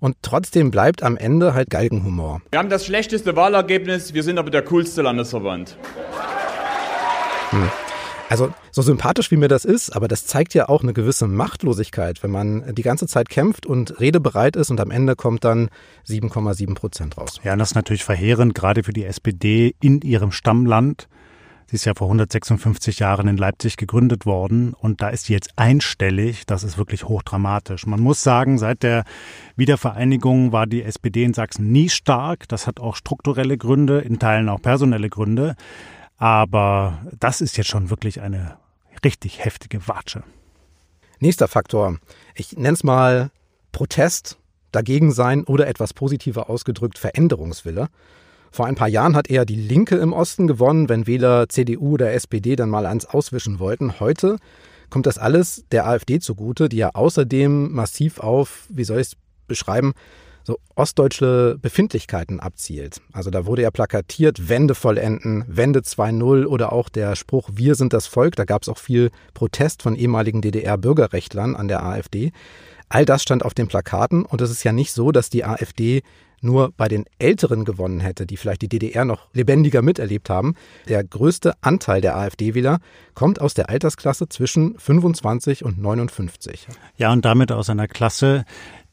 Und 0.00 0.16
trotzdem 0.22 0.70
bleibt 0.70 1.02
am 1.02 1.16
Ende 1.16 1.54
halt 1.54 1.70
Galgenhumor. 1.70 2.40
Wir 2.50 2.58
haben 2.58 2.70
das 2.70 2.86
schlechteste 2.86 3.36
Wahlergebnis, 3.36 4.14
wir 4.14 4.22
sind 4.22 4.38
aber 4.38 4.50
der 4.50 4.62
coolste 4.62 5.02
Landesverband. 5.02 5.76
Hm. 7.50 7.70
Also 8.28 8.52
so 8.70 8.82
sympathisch 8.82 9.30
wie 9.30 9.36
mir 9.36 9.48
das 9.48 9.64
ist, 9.64 9.96
aber 9.96 10.06
das 10.06 10.26
zeigt 10.26 10.52
ja 10.54 10.68
auch 10.68 10.82
eine 10.82 10.92
gewisse 10.92 11.26
Machtlosigkeit, 11.26 12.22
wenn 12.22 12.30
man 12.30 12.74
die 12.74 12.82
ganze 12.82 13.06
Zeit 13.06 13.30
kämpft 13.30 13.64
und 13.64 14.00
redebereit 14.00 14.54
ist 14.54 14.70
und 14.70 14.80
am 14.80 14.90
Ende 14.90 15.16
kommt 15.16 15.44
dann 15.44 15.70
7,7 16.06 16.74
Prozent 16.74 17.16
raus. 17.16 17.40
Ja, 17.42 17.56
das 17.56 17.70
ist 17.70 17.74
natürlich 17.74 18.04
verheerend, 18.04 18.54
gerade 18.54 18.82
für 18.82 18.92
die 18.92 19.04
SPD 19.04 19.74
in 19.80 20.02
ihrem 20.02 20.30
Stammland. 20.30 21.08
Sie 21.70 21.76
ist 21.76 21.84
ja 21.84 21.92
vor 21.94 22.06
156 22.06 22.98
Jahren 22.98 23.28
in 23.28 23.36
Leipzig 23.36 23.76
gegründet 23.76 24.24
worden 24.24 24.72
und 24.72 25.02
da 25.02 25.10
ist 25.10 25.26
sie 25.26 25.34
jetzt 25.34 25.50
einstellig. 25.56 26.46
Das 26.46 26.64
ist 26.64 26.78
wirklich 26.78 27.04
hochdramatisch. 27.04 27.86
Man 27.86 28.00
muss 28.00 28.22
sagen, 28.22 28.56
seit 28.56 28.82
der 28.82 29.04
Wiedervereinigung 29.56 30.50
war 30.50 30.66
die 30.66 30.82
SPD 30.82 31.24
in 31.24 31.34
Sachsen 31.34 31.70
nie 31.70 31.90
stark. 31.90 32.48
Das 32.48 32.66
hat 32.66 32.80
auch 32.80 32.96
strukturelle 32.96 33.58
Gründe, 33.58 33.98
in 34.00 34.18
Teilen 34.18 34.48
auch 34.48 34.62
personelle 34.62 35.10
Gründe. 35.10 35.56
Aber 36.18 37.00
das 37.18 37.40
ist 37.40 37.56
jetzt 37.56 37.68
schon 37.68 37.90
wirklich 37.90 38.20
eine 38.20 38.58
richtig 39.04 39.44
heftige 39.44 39.86
Watsche. 39.88 40.24
Nächster 41.20 41.48
Faktor. 41.48 41.98
Ich 42.34 42.56
nenne 42.56 42.74
es 42.74 42.84
mal 42.84 43.30
Protest, 43.72 44.38
dagegen 44.72 45.12
sein 45.12 45.44
oder 45.44 45.66
etwas 45.66 45.94
positiver 45.94 46.50
ausgedrückt 46.50 46.98
Veränderungswille. 46.98 47.88
Vor 48.50 48.66
ein 48.66 48.74
paar 48.74 48.88
Jahren 48.88 49.14
hat 49.14 49.30
eher 49.30 49.44
die 49.44 49.56
Linke 49.56 49.96
im 49.96 50.12
Osten 50.12 50.46
gewonnen, 50.46 50.88
wenn 50.88 51.06
Wähler 51.06 51.48
CDU 51.48 51.94
oder 51.94 52.12
SPD 52.12 52.56
dann 52.56 52.70
mal 52.70 52.86
eins 52.86 53.06
auswischen 53.06 53.58
wollten. 53.58 54.00
Heute 54.00 54.38
kommt 54.90 55.06
das 55.06 55.18
alles 55.18 55.64
der 55.70 55.86
AfD 55.86 56.18
zugute, 56.18 56.68
die 56.68 56.78
ja 56.78 56.90
außerdem 56.94 57.72
massiv 57.72 58.18
auf, 58.18 58.66
wie 58.68 58.84
soll 58.84 59.00
ich 59.00 59.08
es 59.08 59.16
beschreiben, 59.46 59.92
so 60.48 60.58
ostdeutsche 60.74 61.58
Befindlichkeiten 61.60 62.40
abzielt. 62.40 63.02
Also 63.12 63.28
da 63.28 63.44
wurde 63.44 63.60
ja 63.60 63.70
plakatiert, 63.70 64.48
Wende 64.48 64.74
vollenden, 64.74 65.44
Wende 65.46 65.80
2.0 65.80 66.46
oder 66.46 66.72
auch 66.72 66.88
der 66.88 67.16
Spruch, 67.16 67.50
wir 67.52 67.74
sind 67.74 67.92
das 67.92 68.06
Volk. 68.06 68.34
Da 68.34 68.46
gab 68.46 68.62
es 68.62 68.70
auch 68.70 68.78
viel 68.78 69.10
Protest 69.34 69.82
von 69.82 69.94
ehemaligen 69.94 70.40
DDR-Bürgerrechtlern 70.40 71.54
an 71.54 71.68
der 71.68 71.84
AfD. 71.84 72.32
All 72.88 73.04
das 73.04 73.22
stand 73.22 73.44
auf 73.44 73.52
den 73.52 73.68
Plakaten 73.68 74.24
und 74.24 74.40
es 74.40 74.50
ist 74.50 74.64
ja 74.64 74.72
nicht 74.72 74.92
so, 74.92 75.12
dass 75.12 75.28
die 75.28 75.44
AfD 75.44 76.00
nur 76.40 76.72
bei 76.74 76.88
den 76.88 77.04
Älteren 77.18 77.66
gewonnen 77.66 78.00
hätte, 78.00 78.24
die 78.24 78.38
vielleicht 78.38 78.62
die 78.62 78.68
DDR 78.70 79.04
noch 79.04 79.28
lebendiger 79.34 79.82
miterlebt 79.82 80.30
haben. 80.30 80.54
Der 80.88 81.04
größte 81.04 81.52
Anteil 81.60 82.00
der 82.00 82.16
AfD-Wähler 82.16 82.78
kommt 83.12 83.38
aus 83.38 83.52
der 83.52 83.68
Altersklasse 83.68 84.30
zwischen 84.30 84.78
25 84.78 85.64
und 85.64 85.78
59. 85.78 86.68
Ja, 86.96 87.12
und 87.12 87.24
damit 87.26 87.52
aus 87.52 87.68
einer 87.68 87.88
Klasse, 87.88 88.46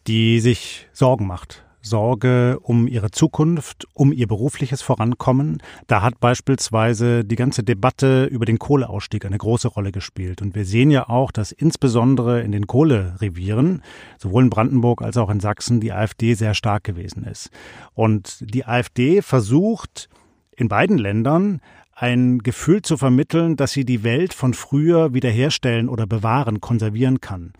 die 0.07 0.39
sich 0.39 0.87
Sorgen 0.93 1.27
macht 1.27 1.65
Sorge 1.85 2.59
um 2.61 2.87
ihre 2.87 3.11
Zukunft, 3.11 3.87
um 3.93 4.11
ihr 4.11 4.27
berufliches 4.27 4.81
Vorankommen. 4.81 5.61
Da 5.87 6.01
hat 6.01 6.19
beispielsweise 6.19 7.23
die 7.23 7.35
ganze 7.35 7.63
Debatte 7.63 8.25
über 8.25 8.45
den 8.45 8.59
Kohleausstieg 8.59 9.23
eine 9.25 9.37
große 9.37 9.67
Rolle 9.67 9.91
gespielt. 9.91 10.41
Und 10.41 10.55
wir 10.55 10.65
sehen 10.65 10.89
ja 10.89 11.07
auch, 11.07 11.31
dass 11.31 11.51
insbesondere 11.51 12.41
in 12.41 12.51
den 12.51 12.67
Kohlerevieren, 12.67 13.83
sowohl 14.17 14.43
in 14.43 14.49
Brandenburg 14.49 15.01
als 15.01 15.17
auch 15.17 15.29
in 15.29 15.39
Sachsen, 15.39 15.79
die 15.79 15.93
AfD 15.93 16.33
sehr 16.33 16.55
stark 16.55 16.83
gewesen 16.83 17.23
ist. 17.23 17.51
Und 17.93 18.37
die 18.41 18.65
AfD 18.65 19.21
versucht 19.21 20.09
in 20.55 20.67
beiden 20.67 20.97
Ländern 20.97 21.61
ein 21.93 22.39
Gefühl 22.39 22.81
zu 22.81 22.97
vermitteln, 22.97 23.55
dass 23.55 23.71
sie 23.71 23.85
die 23.85 24.03
Welt 24.03 24.33
von 24.33 24.53
früher 24.53 25.13
wiederherstellen 25.13 25.87
oder 25.87 26.07
bewahren, 26.07 26.59
konservieren 26.59 27.21
kann. 27.21 27.53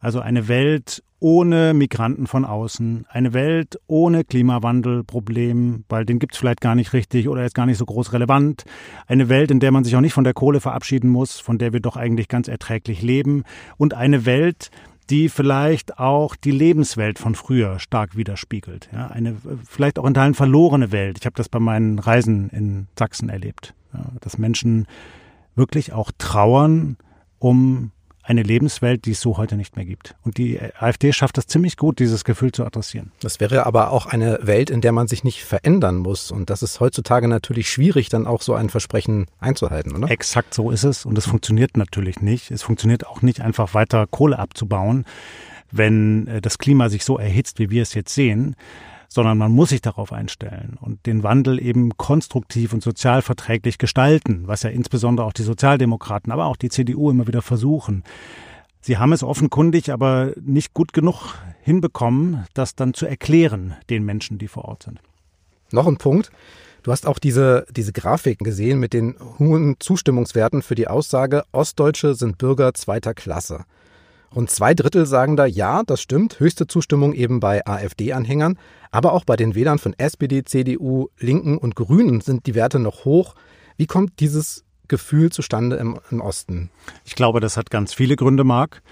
Also 0.00 0.20
eine 0.20 0.48
Welt 0.48 1.02
ohne 1.20 1.74
Migranten 1.74 2.26
von 2.26 2.46
außen, 2.46 3.04
eine 3.10 3.34
Welt 3.34 3.78
ohne 3.86 4.24
Klimawandelproblem, 4.24 5.84
weil 5.88 6.06
den 6.06 6.18
gibt's 6.18 6.38
vielleicht 6.38 6.62
gar 6.62 6.74
nicht 6.74 6.94
richtig 6.94 7.28
oder 7.28 7.44
ist 7.44 7.54
gar 7.54 7.66
nicht 7.66 7.76
so 7.76 7.84
groß 7.84 8.14
relevant. 8.14 8.64
Eine 9.06 9.28
Welt, 9.28 9.50
in 9.50 9.60
der 9.60 9.70
man 9.70 9.84
sich 9.84 9.94
auch 9.94 10.00
nicht 10.00 10.14
von 10.14 10.24
der 10.24 10.32
Kohle 10.32 10.60
verabschieden 10.60 11.10
muss, 11.10 11.38
von 11.38 11.58
der 11.58 11.74
wir 11.74 11.80
doch 11.80 11.96
eigentlich 11.96 12.28
ganz 12.28 12.48
erträglich 12.48 13.02
leben. 13.02 13.44
Und 13.76 13.92
eine 13.92 14.24
Welt, 14.24 14.70
die 15.10 15.28
vielleicht 15.28 15.98
auch 15.98 16.36
die 16.36 16.52
Lebenswelt 16.52 17.18
von 17.18 17.34
früher 17.34 17.78
stark 17.78 18.16
widerspiegelt. 18.16 18.88
Ja, 18.92 19.08
eine 19.08 19.36
vielleicht 19.66 19.98
auch 19.98 20.06
in 20.06 20.14
Teilen 20.14 20.34
verlorene 20.34 20.92
Welt. 20.92 21.18
Ich 21.18 21.26
habe 21.26 21.36
das 21.36 21.50
bei 21.50 21.58
meinen 21.58 21.98
Reisen 21.98 22.48
in 22.48 22.86
Sachsen 22.98 23.28
erlebt, 23.28 23.74
ja, 23.92 24.06
dass 24.20 24.38
Menschen 24.38 24.86
wirklich 25.54 25.92
auch 25.92 26.12
trauern 26.16 26.96
um 27.38 27.90
eine 28.30 28.42
Lebenswelt, 28.44 29.06
die 29.06 29.10
es 29.10 29.20
so 29.20 29.36
heute 29.36 29.56
nicht 29.56 29.74
mehr 29.74 29.84
gibt. 29.84 30.14
Und 30.22 30.38
die 30.38 30.60
AfD 30.78 31.12
schafft 31.12 31.36
es 31.36 31.48
ziemlich 31.48 31.76
gut, 31.76 31.98
dieses 31.98 32.22
Gefühl 32.24 32.52
zu 32.52 32.64
adressieren. 32.64 33.10
Das 33.20 33.40
wäre 33.40 33.66
aber 33.66 33.90
auch 33.90 34.06
eine 34.06 34.38
Welt, 34.42 34.70
in 34.70 34.80
der 34.80 34.92
man 34.92 35.08
sich 35.08 35.24
nicht 35.24 35.42
verändern 35.42 35.96
muss. 35.96 36.30
Und 36.30 36.48
das 36.48 36.62
ist 36.62 36.78
heutzutage 36.78 37.26
natürlich 37.26 37.68
schwierig, 37.68 38.08
dann 38.08 38.28
auch 38.28 38.42
so 38.42 38.54
ein 38.54 38.70
Versprechen 38.70 39.26
einzuhalten, 39.40 39.96
oder? 39.96 40.08
Exakt 40.10 40.54
so 40.54 40.70
ist 40.70 40.84
es. 40.84 41.04
Und 41.04 41.18
es 41.18 41.26
funktioniert 41.26 41.76
natürlich 41.76 42.20
nicht. 42.20 42.52
Es 42.52 42.62
funktioniert 42.62 43.04
auch 43.04 43.20
nicht 43.20 43.40
einfach 43.40 43.74
weiter 43.74 44.06
Kohle 44.06 44.38
abzubauen, 44.38 45.04
wenn 45.72 46.28
äh, 46.28 46.40
das 46.40 46.58
Klima 46.58 46.88
sich 46.88 47.04
so 47.04 47.18
erhitzt, 47.18 47.58
wie 47.58 47.70
wir 47.70 47.82
es 47.82 47.94
jetzt 47.94 48.14
sehen 48.14 48.54
sondern 49.12 49.36
man 49.36 49.50
muss 49.50 49.70
sich 49.70 49.82
darauf 49.82 50.12
einstellen 50.12 50.78
und 50.80 51.04
den 51.04 51.24
Wandel 51.24 51.60
eben 51.60 51.96
konstruktiv 51.96 52.72
und 52.72 52.82
sozialverträglich 52.82 53.76
gestalten, 53.76 54.44
was 54.46 54.62
ja 54.62 54.70
insbesondere 54.70 55.26
auch 55.26 55.32
die 55.32 55.42
Sozialdemokraten, 55.42 56.32
aber 56.32 56.46
auch 56.46 56.56
die 56.56 56.68
CDU 56.68 57.10
immer 57.10 57.26
wieder 57.26 57.42
versuchen. 57.42 58.04
Sie 58.80 58.98
haben 58.98 59.12
es 59.12 59.24
offenkundig 59.24 59.92
aber 59.92 60.32
nicht 60.40 60.74
gut 60.74 60.92
genug 60.92 61.34
hinbekommen, 61.60 62.46
das 62.54 62.76
dann 62.76 62.94
zu 62.94 63.04
erklären 63.04 63.74
den 63.90 64.04
Menschen, 64.04 64.38
die 64.38 64.48
vor 64.48 64.64
Ort 64.66 64.84
sind. 64.84 65.00
Noch 65.72 65.88
ein 65.88 65.98
Punkt. 65.98 66.30
Du 66.84 66.92
hast 66.92 67.06
auch 67.06 67.18
diese, 67.18 67.66
diese 67.70 67.92
Grafiken 67.92 68.44
gesehen 68.44 68.78
mit 68.78 68.94
den 68.94 69.16
hohen 69.38 69.76
Zustimmungswerten 69.80 70.62
für 70.62 70.76
die 70.76 70.88
Aussage, 70.88 71.42
Ostdeutsche 71.52 72.14
sind 72.14 72.38
Bürger 72.38 72.74
zweiter 72.74 73.12
Klasse. 73.12 73.64
Rund 74.34 74.48
zwei 74.50 74.74
Drittel 74.74 75.06
sagen 75.06 75.36
da, 75.36 75.44
ja, 75.44 75.82
das 75.84 76.00
stimmt, 76.00 76.38
höchste 76.38 76.66
Zustimmung 76.68 77.14
eben 77.14 77.40
bei 77.40 77.66
AfD-Anhängern, 77.66 78.58
aber 78.92 79.12
auch 79.12 79.24
bei 79.24 79.36
den 79.36 79.54
Wählern 79.54 79.78
von 79.78 79.94
SPD, 79.98 80.44
CDU, 80.44 81.08
Linken 81.18 81.58
und 81.58 81.74
Grünen 81.74 82.20
sind 82.20 82.46
die 82.46 82.54
Werte 82.54 82.78
noch 82.78 83.04
hoch. 83.04 83.34
Wie 83.76 83.86
kommt 83.86 84.20
dieses 84.20 84.64
Gefühl 84.86 85.30
zustande 85.32 85.76
im, 85.76 85.98
im 86.10 86.20
Osten? 86.20 86.70
Ich 87.04 87.16
glaube, 87.16 87.40
das 87.40 87.56
hat 87.56 87.70
ganz 87.70 87.92
viele 87.92 88.16
Gründe, 88.16 88.44
Marc. 88.44 88.82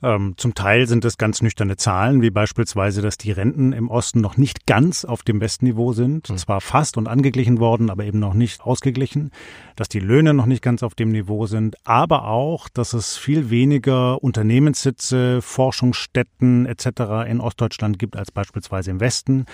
Ähm, 0.00 0.34
zum 0.36 0.54
Teil 0.54 0.86
sind 0.86 1.04
es 1.04 1.18
ganz 1.18 1.42
nüchterne 1.42 1.76
Zahlen, 1.76 2.22
wie 2.22 2.30
beispielsweise, 2.30 3.02
dass 3.02 3.18
die 3.18 3.32
Renten 3.32 3.72
im 3.72 3.88
Osten 3.88 4.20
noch 4.20 4.36
nicht 4.36 4.64
ganz 4.64 5.04
auf 5.04 5.24
dem 5.24 5.40
Westniveau 5.40 5.92
sind, 5.92 6.30
mhm. 6.30 6.36
zwar 6.36 6.60
fast 6.60 6.96
und 6.96 7.08
angeglichen 7.08 7.58
worden, 7.58 7.90
aber 7.90 8.04
eben 8.04 8.20
noch 8.20 8.34
nicht 8.34 8.60
ausgeglichen, 8.60 9.32
dass 9.74 9.88
die 9.88 9.98
Löhne 9.98 10.34
noch 10.34 10.46
nicht 10.46 10.62
ganz 10.62 10.84
auf 10.84 10.94
dem 10.94 11.10
Niveau 11.10 11.46
sind, 11.46 11.76
aber 11.84 12.28
auch, 12.28 12.68
dass 12.68 12.92
es 12.92 13.16
viel 13.16 13.50
weniger 13.50 14.22
Unternehmenssitze, 14.22 15.42
Forschungsstätten 15.42 16.66
etc. 16.66 17.28
in 17.28 17.40
Ostdeutschland 17.40 17.98
gibt 17.98 18.16
als 18.16 18.30
beispielsweise 18.30 18.92
im 18.92 19.00
Westen, 19.00 19.46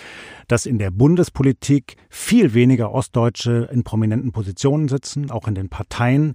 dass 0.47 0.67
in 0.67 0.79
der 0.79 0.91
Bundespolitik 0.91 1.97
viel 2.11 2.53
weniger 2.53 2.93
Ostdeutsche 2.93 3.71
in 3.73 3.83
prominenten 3.83 4.33
Positionen 4.33 4.89
sitzen, 4.89 5.31
auch 5.31 5.49
in 5.49 5.55
den 5.55 5.71
Parteien, 5.71 6.35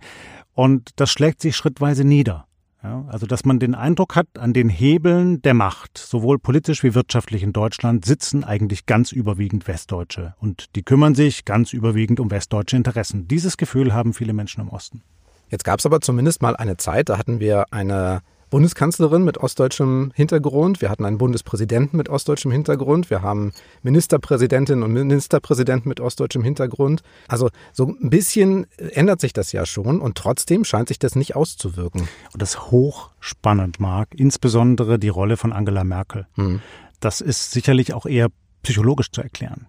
und 0.55 0.89
das 0.97 1.11
schlägt 1.11 1.41
sich 1.41 1.55
schrittweise 1.55 2.03
nieder. 2.03 2.48
Ja, 2.81 3.03
also 3.09 3.25
dass 3.25 3.43
man 3.43 3.59
den 3.59 3.75
Eindruck 3.75 4.15
hat, 4.15 4.27
an 4.37 4.53
den 4.53 4.69
Hebeln 4.69 5.41
der 5.41 5.53
Macht, 5.53 5.97
sowohl 5.97 6.39
politisch 6.39 6.81
wie 6.83 6.95
wirtschaftlich 6.95 7.43
in 7.43 7.51
Deutschland, 7.51 8.05
sitzen 8.05 8.45
eigentlich 8.45 8.85
ganz 8.85 9.11
überwiegend 9.11 9.67
Westdeutsche. 9.67 10.35
Und 10.39 10.75
die 10.77 10.83
kümmern 10.83 11.13
sich 11.13 11.43
ganz 11.43 11.73
überwiegend 11.73 12.21
um 12.21 12.31
westdeutsche 12.31 12.77
Interessen. 12.77 13.27
Dieses 13.27 13.57
Gefühl 13.57 13.93
haben 13.93 14.13
viele 14.13 14.31
Menschen 14.31 14.61
im 14.61 14.69
Osten. 14.69 15.03
Jetzt 15.49 15.65
gab 15.65 15.79
es 15.79 15.85
aber 15.85 15.99
zumindest 15.99 16.41
mal 16.41 16.55
eine 16.55 16.77
Zeit, 16.77 17.09
da 17.09 17.17
hatten 17.17 17.41
wir 17.41 17.65
eine 17.71 18.21
Bundeskanzlerin 18.49 19.23
mit 19.23 19.37
ostdeutschem 19.37 20.11
Hintergrund, 20.15 20.81
wir 20.81 20.89
hatten 20.89 21.05
einen 21.05 21.17
Bundespräsidenten 21.17 21.97
mit 21.97 22.09
ostdeutschem 22.09 22.51
Hintergrund, 22.51 23.09
wir 23.09 23.21
haben 23.21 23.51
Ministerpräsidentinnen 23.83 24.83
und 24.83 24.93
Ministerpräsidenten 24.93 25.87
mit 25.87 25.99
ostdeutschem 25.99 26.43
Hintergrund. 26.43 27.01
Also 27.27 27.49
so 27.73 27.87
ein 27.87 28.09
bisschen 28.09 28.65
ändert 28.77 29.21
sich 29.21 29.33
das 29.33 29.51
ja 29.51 29.65
schon 29.65 29.99
und 30.01 30.17
trotzdem 30.17 30.65
scheint 30.65 30.87
sich 30.87 30.99
das 30.99 31.15
nicht 31.15 31.35
auszuwirken. 31.35 32.07
Und 32.33 32.41
das 32.41 32.71
hochspannend, 32.71 33.79
Marc, 33.79 34.09
insbesondere 34.15 34.97
die 34.97 35.09
Rolle 35.09 35.37
von 35.37 35.53
Angela 35.53 35.83
Merkel. 35.83 36.25
Hm. 36.35 36.61
Das 36.99 37.21
ist 37.21 37.51
sicherlich 37.51 37.93
auch 37.93 38.05
eher 38.05 38.29
psychologisch 38.63 39.11
zu 39.11 39.21
erklären. 39.21 39.67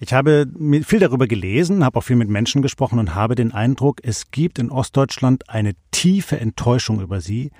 Ich 0.00 0.12
habe 0.12 0.46
viel 0.84 0.98
darüber 0.98 1.26
gelesen, 1.26 1.84
habe 1.84 1.98
auch 1.98 2.02
viel 2.02 2.16
mit 2.16 2.28
Menschen 2.28 2.62
gesprochen 2.62 2.98
und 2.98 3.14
habe 3.14 3.34
den 3.36 3.52
Eindruck, 3.52 4.00
es 4.02 4.30
gibt 4.30 4.58
in 4.58 4.70
Ostdeutschland 4.70 5.48
eine 5.48 5.74
tiefe 5.92 6.38
Enttäuschung 6.38 7.00
über 7.00 7.20
sie, 7.20 7.52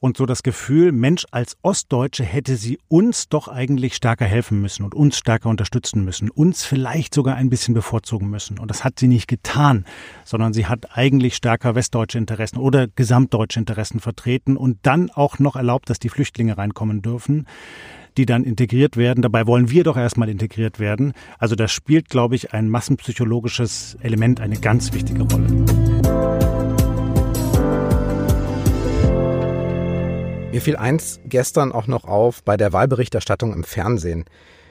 und 0.00 0.16
so 0.16 0.26
das 0.26 0.42
Gefühl, 0.42 0.92
Mensch, 0.92 1.26
als 1.30 1.56
Ostdeutsche 1.62 2.24
hätte 2.24 2.56
sie 2.56 2.78
uns 2.88 3.28
doch 3.28 3.48
eigentlich 3.48 3.94
stärker 3.94 4.24
helfen 4.24 4.60
müssen 4.60 4.82
und 4.82 4.94
uns 4.94 5.18
stärker 5.18 5.50
unterstützen 5.50 6.04
müssen, 6.04 6.30
uns 6.30 6.64
vielleicht 6.64 7.14
sogar 7.14 7.36
ein 7.36 7.50
bisschen 7.50 7.74
bevorzugen 7.74 8.30
müssen. 8.30 8.58
Und 8.58 8.70
das 8.70 8.82
hat 8.82 8.98
sie 8.98 9.08
nicht 9.08 9.28
getan, 9.28 9.84
sondern 10.24 10.52
sie 10.54 10.66
hat 10.66 10.96
eigentlich 10.96 11.36
stärker 11.36 11.74
westdeutsche 11.74 12.18
Interessen 12.18 12.58
oder 12.58 12.88
gesamtdeutsche 12.88 13.60
Interessen 13.60 14.00
vertreten 14.00 14.56
und 14.56 14.78
dann 14.82 15.10
auch 15.10 15.38
noch 15.38 15.54
erlaubt, 15.54 15.90
dass 15.90 15.98
die 15.98 16.08
Flüchtlinge 16.08 16.58
reinkommen 16.58 17.02
dürfen 17.02 17.46
die 18.16 18.26
dann 18.26 18.42
integriert 18.42 18.96
werden. 18.96 19.22
Dabei 19.22 19.46
wollen 19.46 19.70
wir 19.70 19.84
doch 19.84 19.96
erstmal 19.96 20.28
integriert 20.28 20.80
werden. 20.80 21.12
Also 21.38 21.54
das 21.54 21.70
spielt, 21.70 22.08
glaube 22.08 22.34
ich, 22.34 22.52
ein 22.52 22.68
massenpsychologisches 22.68 23.96
Element 24.00 24.40
eine 24.40 24.58
ganz 24.58 24.92
wichtige 24.92 25.22
Rolle. 25.22 25.64
Mir 30.52 30.60
fiel 30.60 30.76
eins 30.76 31.20
gestern 31.26 31.70
auch 31.70 31.86
noch 31.86 32.04
auf 32.04 32.42
bei 32.42 32.56
der 32.56 32.72
Wahlberichterstattung 32.72 33.52
im 33.52 33.62
Fernsehen. 33.62 34.24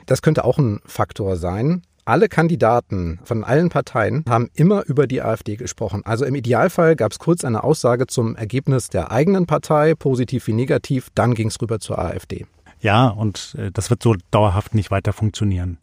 Das 0.07 0.21
könnte 0.21 0.43
auch 0.43 0.57
ein 0.57 0.81
Faktor 0.85 1.37
sein. 1.37 1.83
alle 2.03 2.27
Kandidaten 2.27 3.19
von 3.23 3.43
allen 3.43 3.69
Parteien 3.69 4.25
haben 4.27 4.49
immer 4.55 4.83
über 4.87 5.05
die 5.05 5.21
AfD 5.21 5.55
gesprochen. 5.55 6.01
Also 6.05 6.25
im 6.25 6.35
Idealfall 6.35 6.95
gab 6.95 7.11
es 7.11 7.19
kurz 7.19 7.45
eine 7.45 7.63
Aussage 7.63 8.07
zum 8.07 8.35
Ergebnis 8.35 8.89
der 8.89 9.11
eigenen 9.11 9.45
Partei, 9.45 9.93
positiv 9.93 10.47
wie 10.47 10.53
negativ, 10.53 11.09
dann 11.13 11.33
ging 11.35 11.47
es 11.47 11.61
rüber 11.61 11.79
zur 11.79 11.99
AfD. 11.99 12.45
Ja, 12.81 13.07
und 13.07 13.55
äh, 13.57 13.71
das 13.71 13.89
wird 13.89 14.01
so 14.01 14.15
dauerhaft 14.31 14.73
nicht 14.73 14.91
weiter 14.91 15.13
funktionieren. 15.13 15.77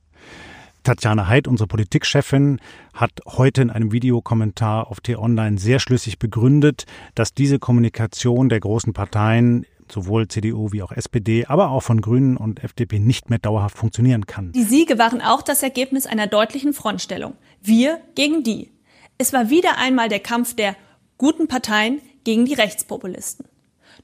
Tatjana 0.82 1.28
Heid, 1.28 1.48
unsere 1.48 1.66
Politikchefin, 1.66 2.60
hat 2.92 3.10
heute 3.26 3.62
in 3.62 3.70
einem 3.70 3.92
Videokommentar 3.92 4.88
auf 4.88 5.00
T-Online 5.00 5.58
sehr 5.58 5.78
schlüssig 5.78 6.18
begründet, 6.18 6.84
dass 7.14 7.34
diese 7.34 7.58
Kommunikation 7.58 8.48
der 8.48 8.60
großen 8.60 8.92
Parteien 8.92 9.64
sowohl 9.92 10.28
CDU 10.28 10.72
wie 10.72 10.82
auch 10.82 10.92
SPD, 10.92 11.46
aber 11.46 11.70
auch 11.70 11.82
von 11.82 12.00
Grünen 12.00 12.36
und 12.36 12.62
FDP 12.62 12.98
nicht 12.98 13.30
mehr 13.30 13.38
dauerhaft 13.38 13.76
funktionieren 13.76 14.26
kann. 14.26 14.52
Die 14.52 14.62
Siege 14.62 14.98
waren 14.98 15.20
auch 15.20 15.42
das 15.42 15.62
Ergebnis 15.62 16.06
einer 16.06 16.26
deutlichen 16.26 16.72
Frontstellung. 16.72 17.34
Wir 17.62 18.00
gegen 18.14 18.42
die. 18.42 18.70
Es 19.18 19.32
war 19.32 19.50
wieder 19.50 19.78
einmal 19.78 20.08
der 20.08 20.20
Kampf 20.20 20.54
der 20.54 20.76
guten 21.18 21.48
Parteien 21.48 22.00
gegen 22.24 22.44
die 22.44 22.54
Rechtspopulisten. 22.54 23.46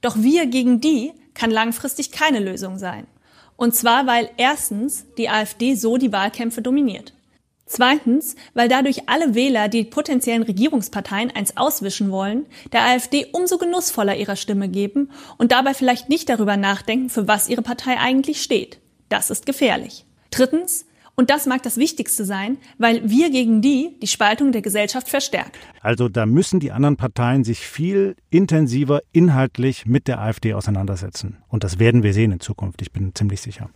Doch 0.01 0.17
wir 0.17 0.47
gegen 0.47 0.81
die 0.81 1.11
kann 1.33 1.51
langfristig 1.51 2.11
keine 2.11 2.39
Lösung 2.39 2.77
sein. 2.77 3.07
Und 3.55 3.75
zwar, 3.75 4.07
weil 4.07 4.29
erstens 4.37 5.05
die 5.17 5.29
AfD 5.29 5.75
so 5.75 5.97
die 5.97 6.11
Wahlkämpfe 6.11 6.61
dominiert. 6.61 7.13
Zweitens, 7.65 8.35
weil 8.53 8.67
dadurch 8.67 9.07
alle 9.07 9.35
Wähler, 9.35 9.69
die 9.69 9.83
potenziellen 9.83 10.43
Regierungsparteien 10.43 11.31
eins 11.31 11.57
auswischen 11.57 12.11
wollen, 12.11 12.45
der 12.71 12.85
AfD 12.85 13.27
umso 13.31 13.57
genussvoller 13.57 14.15
ihrer 14.15 14.35
Stimme 14.35 14.69
geben 14.69 15.09
und 15.37 15.51
dabei 15.51 15.73
vielleicht 15.73 16.09
nicht 16.09 16.29
darüber 16.29 16.57
nachdenken, 16.57 17.09
für 17.09 17.27
was 17.27 17.49
ihre 17.49 17.61
Partei 17.61 17.97
eigentlich 17.97 18.41
steht. 18.41 18.79
Das 19.09 19.29
ist 19.29 19.45
gefährlich. 19.45 20.05
Drittens, 20.29 20.85
und 21.15 21.29
das 21.29 21.45
mag 21.45 21.61
das 21.61 21.77
Wichtigste 21.77 22.25
sein, 22.25 22.57
weil 22.79 23.07
wir 23.07 23.29
gegen 23.29 23.61
die 23.61 23.97
die 24.01 24.07
Spaltung 24.07 24.51
der 24.51 24.63
Gesellschaft 24.63 25.07
verstärkt. 25.09 25.57
Also 25.81 26.09
da 26.09 26.25
müssen 26.25 26.59
die 26.59 26.71
anderen 26.71 26.97
Parteien 26.97 27.43
sich 27.43 27.59
viel 27.59 28.15
intensiver 28.31 29.01
inhaltlich 29.11 29.85
mit 29.85 30.07
der 30.07 30.19
AfD 30.19 30.53
auseinandersetzen. 30.55 31.37
Und 31.47 31.63
das 31.63 31.77
werden 31.77 32.01
wir 32.01 32.13
sehen 32.13 32.31
in 32.31 32.39
Zukunft, 32.39 32.81
ich 32.81 32.91
bin 32.91 33.13
ziemlich 33.13 33.41
sicher. 33.41 33.69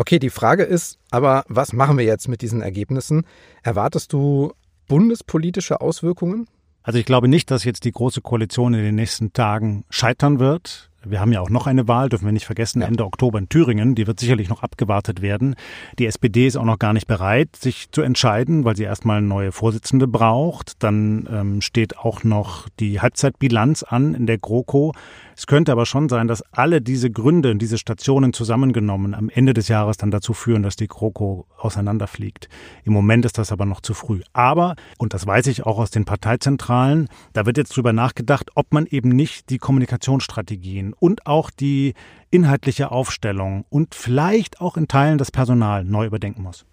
Okay, 0.00 0.18
die 0.18 0.30
Frage 0.30 0.62
ist 0.62 0.98
aber, 1.10 1.44
was 1.48 1.74
machen 1.74 1.98
wir 1.98 2.06
jetzt 2.06 2.26
mit 2.26 2.40
diesen 2.40 2.62
Ergebnissen? 2.62 3.26
Erwartest 3.62 4.14
du 4.14 4.54
bundespolitische 4.88 5.82
Auswirkungen? 5.82 6.46
Also 6.82 6.98
ich 6.98 7.04
glaube 7.04 7.28
nicht, 7.28 7.50
dass 7.50 7.64
jetzt 7.64 7.84
die 7.84 7.92
Große 7.92 8.22
Koalition 8.22 8.72
in 8.72 8.82
den 8.82 8.94
nächsten 8.94 9.34
Tagen 9.34 9.84
scheitern 9.90 10.38
wird. 10.38 10.90
Wir 11.04 11.20
haben 11.20 11.32
ja 11.32 11.40
auch 11.40 11.50
noch 11.50 11.66
eine 11.66 11.86
Wahl, 11.86 12.08
dürfen 12.08 12.24
wir 12.24 12.32
nicht 12.32 12.46
vergessen, 12.46 12.80
Ende 12.80 13.04
Oktober 13.04 13.38
in 13.38 13.48
Thüringen. 13.48 13.94
Die 13.94 14.06
wird 14.06 14.20
sicherlich 14.20 14.48
noch 14.48 14.62
abgewartet 14.62 15.20
werden. 15.20 15.54
Die 15.98 16.06
SPD 16.06 16.46
ist 16.46 16.56
auch 16.56 16.64
noch 16.64 16.78
gar 16.78 16.94
nicht 16.94 17.06
bereit, 17.06 17.56
sich 17.56 17.90
zu 17.90 18.00
entscheiden, 18.00 18.64
weil 18.64 18.76
sie 18.76 18.84
erstmal 18.84 19.18
eine 19.18 19.26
neue 19.26 19.52
Vorsitzende 19.52 20.06
braucht. 20.08 20.82
Dann 20.82 21.28
ähm, 21.30 21.60
steht 21.60 21.98
auch 21.98 22.24
noch 22.24 22.68
die 22.80 23.00
Halbzeitbilanz 23.00 23.82
an 23.82 24.14
in 24.14 24.26
der 24.26 24.38
GroKo. 24.38 24.92
Es 25.40 25.46
könnte 25.46 25.72
aber 25.72 25.86
schon 25.86 26.10
sein, 26.10 26.28
dass 26.28 26.42
alle 26.52 26.82
diese 26.82 27.10
Gründe 27.10 27.50
und 27.50 27.60
diese 27.60 27.78
Stationen 27.78 28.34
zusammengenommen 28.34 29.14
am 29.14 29.30
Ende 29.30 29.54
des 29.54 29.68
Jahres 29.68 29.96
dann 29.96 30.10
dazu 30.10 30.34
führen, 30.34 30.62
dass 30.62 30.76
die 30.76 30.86
GroKo 30.86 31.46
auseinanderfliegt. 31.56 32.50
Im 32.84 32.92
Moment 32.92 33.24
ist 33.24 33.38
das 33.38 33.50
aber 33.50 33.64
noch 33.64 33.80
zu 33.80 33.94
früh. 33.94 34.20
Aber, 34.34 34.76
und 34.98 35.14
das 35.14 35.26
weiß 35.26 35.46
ich 35.46 35.64
auch 35.64 35.78
aus 35.78 35.90
den 35.90 36.04
Parteizentralen, 36.04 37.08
da 37.32 37.46
wird 37.46 37.56
jetzt 37.56 37.74
drüber 37.74 37.94
nachgedacht, 37.94 38.50
ob 38.54 38.74
man 38.74 38.84
eben 38.84 39.08
nicht 39.08 39.48
die 39.48 39.56
Kommunikationsstrategien 39.56 40.92
und 40.92 41.26
auch 41.26 41.48
die 41.50 41.94
inhaltliche 42.30 42.90
Aufstellung 42.90 43.64
und 43.70 43.94
vielleicht 43.94 44.60
auch 44.60 44.76
in 44.76 44.88
Teilen 44.88 45.16
das 45.16 45.30
Personal 45.30 45.86
neu 45.86 46.04
überdenken 46.04 46.42
muss. 46.42 46.66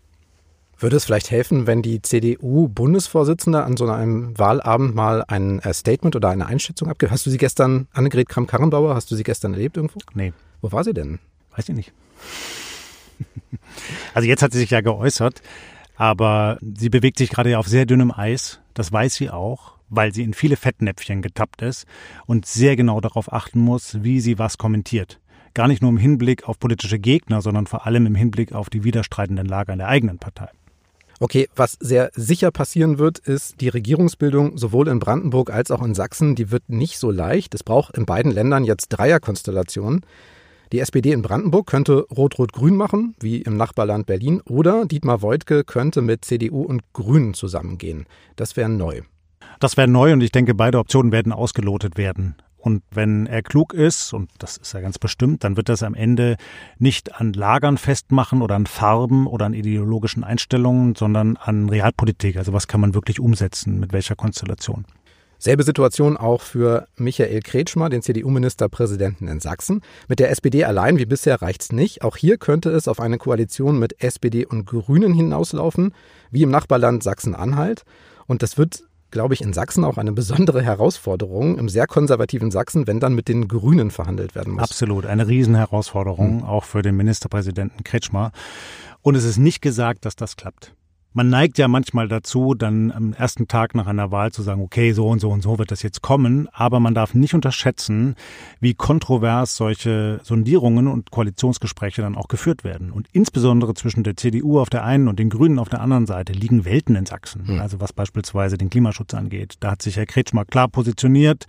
Würde 0.79 0.95
es 0.95 1.05
vielleicht 1.05 1.31
helfen, 1.31 1.65
wenn 1.65 1.81
die 1.81 2.03
CDU-Bundesvorsitzende 2.03 3.63
an 3.63 3.77
so 3.77 3.89
einem 3.89 4.37
Wahlabend 4.37 4.93
mal 4.93 5.23
ein 5.27 5.59
äh, 5.59 5.73
Statement 5.73 6.15
oder 6.15 6.29
eine 6.29 6.45
Einschätzung 6.45 6.87
abgibt? 6.89 7.11
Hast 7.11 7.25
du 7.25 7.31
sie 7.31 7.39
gestern, 7.39 7.87
Annegret 7.93 8.29
Kramp-Karrenbauer, 8.29 8.93
hast 8.93 9.09
du 9.09 9.15
sie 9.15 9.23
gestern 9.23 9.53
erlebt 9.53 9.77
irgendwo? 9.77 9.99
Nee. 10.13 10.33
Wo 10.61 10.71
war 10.71 10.83
sie 10.83 10.93
denn? 10.93 11.19
Weiß 11.55 11.69
ich 11.69 11.75
nicht. 11.75 11.93
Also 14.13 14.27
jetzt 14.27 14.41
hat 14.41 14.51
sie 14.51 14.59
sich 14.59 14.71
ja 14.71 14.81
geäußert, 14.81 15.41
aber 15.95 16.57
sie 16.61 16.89
bewegt 16.89 17.17
sich 17.17 17.29
gerade 17.29 17.57
auf 17.57 17.67
sehr 17.67 17.85
dünnem 17.85 18.11
Eis. 18.11 18.59
Das 18.73 18.91
weiß 18.91 19.15
sie 19.15 19.29
auch, 19.29 19.75
weil 19.89 20.13
sie 20.13 20.23
in 20.23 20.33
viele 20.33 20.55
Fettnäpfchen 20.55 21.21
getappt 21.21 21.61
ist 21.61 21.85
und 22.25 22.45
sehr 22.45 22.75
genau 22.75 22.99
darauf 23.01 23.31
achten 23.31 23.59
muss, 23.59 24.03
wie 24.03 24.19
sie 24.19 24.37
was 24.37 24.57
kommentiert. 24.57 25.19
Gar 25.53 25.67
nicht 25.67 25.81
nur 25.81 25.91
im 25.91 25.97
Hinblick 25.97 26.47
auf 26.47 26.59
politische 26.59 26.99
Gegner, 26.99 27.41
sondern 27.41 27.67
vor 27.67 27.85
allem 27.85 28.05
im 28.05 28.15
Hinblick 28.15 28.53
auf 28.53 28.69
die 28.69 28.83
widerstreitenden 28.83 29.47
Lager 29.47 29.73
in 29.73 29.79
der 29.79 29.87
eigenen 29.87 30.19
Partei. 30.19 30.49
Okay, 31.19 31.47
was 31.55 31.77
sehr 31.79 32.11
sicher 32.13 32.51
passieren 32.51 32.99
wird, 32.99 33.17
ist 33.17 33.59
die 33.59 33.69
Regierungsbildung 33.69 34.57
sowohl 34.57 34.87
in 34.87 34.99
Brandenburg 34.99 35.49
als 35.51 35.71
auch 35.71 35.81
in 35.81 35.95
Sachsen, 35.95 36.35
die 36.35 36.51
wird 36.51 36.69
nicht 36.69 36.99
so 36.99 37.09
leicht. 37.09 37.55
Es 37.55 37.63
braucht 37.63 37.97
in 37.97 38.05
beiden 38.05 38.31
Ländern 38.31 38.63
jetzt 38.63 38.89
Dreierkonstellationen. 38.89 40.05
Die 40.71 40.79
SPD 40.79 41.13
in 41.13 41.23
Brandenburg 41.23 41.65
könnte 41.65 42.05
Rot-Rot-Grün 42.15 42.75
machen, 42.75 43.15
wie 43.19 43.41
im 43.41 43.57
Nachbarland 43.57 44.05
Berlin, 44.05 44.41
oder 44.45 44.85
Dietmar 44.85 45.23
Woidke 45.23 45.63
könnte 45.63 46.03
mit 46.03 46.23
CDU 46.23 46.61
und 46.61 46.81
Grünen 46.93 47.33
zusammengehen. 47.33 48.05
Das 48.35 48.55
wäre 48.55 48.69
neu. 48.69 49.01
Das 49.59 49.75
wäre 49.75 49.87
neu 49.87 50.13
und 50.13 50.21
ich 50.21 50.31
denke, 50.31 50.53
beide 50.53 50.77
Optionen 50.77 51.11
werden 51.11 51.31
ausgelotet 51.31 51.97
werden. 51.97 52.35
Und 52.57 52.83
wenn 52.91 53.27
er 53.27 53.43
klug 53.43 53.73
ist, 53.73 54.13
und 54.13 54.29
das 54.39 54.57
ist 54.57 54.73
er 54.73 54.81
ganz 54.81 54.99
bestimmt, 54.99 55.43
dann 55.43 55.57
wird 55.57 55.69
das 55.69 55.83
am 55.83 55.93
Ende 55.93 56.37
nicht 56.79 57.15
an 57.15 57.33
Lagern 57.33 57.77
festmachen 57.77 58.41
oder 58.41 58.55
an 58.55 58.65
Farben 58.65 59.27
oder 59.27 59.45
an 59.45 59.53
ideologischen 59.53 60.23
Einstellungen, 60.23 60.95
sondern 60.95 61.37
an 61.37 61.69
Realpolitik. 61.69 62.37
Also 62.37 62.53
was 62.53 62.67
kann 62.67 62.81
man 62.81 62.93
wirklich 62.93 63.19
umsetzen, 63.19 63.79
mit 63.79 63.93
welcher 63.93 64.15
Konstellation. 64.15 64.85
Selbe 65.39 65.61
Situation 65.61 66.17
auch 66.17 66.41
für 66.41 66.87
Michael 66.95 67.41
Kretschmer, 67.41 67.89
den 67.89 68.01
CDU-Ministerpräsidenten 68.01 69.27
in 69.27 69.39
Sachsen. 69.39 69.81
Mit 70.07 70.17
der 70.17 70.31
SPD 70.31 70.63
allein 70.65 70.97
wie 70.97 71.05
bisher 71.05 71.39
reicht's 71.43 71.71
nicht. 71.71 72.01
Auch 72.01 72.17
hier 72.17 72.39
könnte 72.39 72.71
es 72.71 72.87
auf 72.87 72.99
eine 72.99 73.19
Koalition 73.19 73.77
mit 73.77 74.01
SPD 74.01 74.47
und 74.47 74.65
Grünen 74.65 75.13
hinauslaufen, 75.13 75.93
wie 76.31 76.41
im 76.41 76.49
Nachbarland 76.49 77.03
Sachsen-Anhalt. 77.03 77.83
Und 78.25 78.41
das 78.41 78.57
wird 78.57 78.83
glaube 79.11 79.33
ich, 79.33 79.41
in 79.41 79.53
Sachsen 79.53 79.83
auch 79.83 79.97
eine 79.97 80.11
besondere 80.11 80.61
Herausforderung, 80.61 81.57
im 81.57 81.69
sehr 81.69 81.87
konservativen 81.87 82.51
Sachsen, 82.51 82.87
wenn 82.87 82.99
dann 82.99 83.13
mit 83.13 83.27
den 83.27 83.47
Grünen 83.47 83.91
verhandelt 83.91 84.35
werden 84.35 84.53
muss. 84.53 84.63
Absolut, 84.63 85.05
eine 85.05 85.27
Riesenherausforderung, 85.27 86.37
mhm. 86.37 86.43
auch 86.43 86.63
für 86.63 86.81
den 86.81 86.95
Ministerpräsidenten 86.95 87.83
Kretschmer. 87.83 88.31
Und 89.01 89.15
es 89.15 89.23
ist 89.23 89.37
nicht 89.37 89.61
gesagt, 89.61 90.05
dass 90.05 90.15
das 90.15 90.35
klappt. 90.35 90.73
Man 91.17 91.31
neigt 91.31 91.57
ja 91.57 91.67
manchmal 91.67 92.07
dazu, 92.07 92.53
dann 92.53 92.91
am 92.91 93.11
ersten 93.11 93.47
Tag 93.47 93.73
nach 93.73 93.87
einer 93.87 94.11
Wahl 94.11 94.31
zu 94.31 94.43
sagen, 94.43 94.61
okay, 94.61 94.91
so 94.91 95.07
und 95.07 95.17
so 95.17 95.31
und 95.31 95.41
so 95.41 95.57
wird 95.57 95.71
das 95.71 95.81
jetzt 95.81 96.03
kommen, 96.03 96.47
aber 96.53 96.79
man 96.79 96.93
darf 96.93 97.15
nicht 97.15 97.33
unterschätzen, 97.33 98.13
wie 98.59 98.75
kontrovers 98.75 99.55
solche 99.55 100.19
Sondierungen 100.21 100.85
und 100.85 101.09
Koalitionsgespräche 101.09 102.03
dann 102.03 102.15
auch 102.15 102.27
geführt 102.27 102.63
werden. 102.63 102.91
Und 102.91 103.07
insbesondere 103.13 103.73
zwischen 103.73 104.03
der 104.03 104.15
CDU 104.15 104.59
auf 104.59 104.69
der 104.69 104.83
einen 104.83 105.07
und 105.07 105.17
den 105.17 105.31
Grünen 105.31 105.57
auf 105.57 105.69
der 105.69 105.81
anderen 105.81 106.05
Seite 106.05 106.33
liegen 106.33 106.65
Welten 106.65 106.95
in 106.95 107.07
Sachsen. 107.07 107.45
Mhm. 107.47 107.61
Also 107.61 107.81
was 107.81 107.93
beispielsweise 107.93 108.59
den 108.59 108.69
Klimaschutz 108.69 109.15
angeht. 109.15 109.55
Da 109.61 109.71
hat 109.71 109.81
sich 109.81 109.97
Herr 109.97 110.05
Kretschmer 110.05 110.45
klar 110.45 110.67
positioniert 110.67 111.47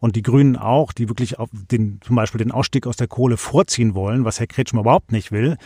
und 0.00 0.16
die 0.16 0.22
Grünen 0.22 0.56
auch, 0.56 0.94
die 0.94 1.10
wirklich 1.10 1.38
auf 1.38 1.50
den, 1.52 2.00
zum 2.00 2.16
Beispiel 2.16 2.38
den 2.38 2.52
Ausstieg 2.52 2.86
aus 2.86 2.96
der 2.96 3.08
Kohle 3.08 3.36
vorziehen 3.36 3.94
wollen, 3.94 4.24
was 4.24 4.40
Herr 4.40 4.46
Kretschmer 4.46 4.80
überhaupt 4.80 5.12
nicht 5.12 5.30
will 5.30 5.58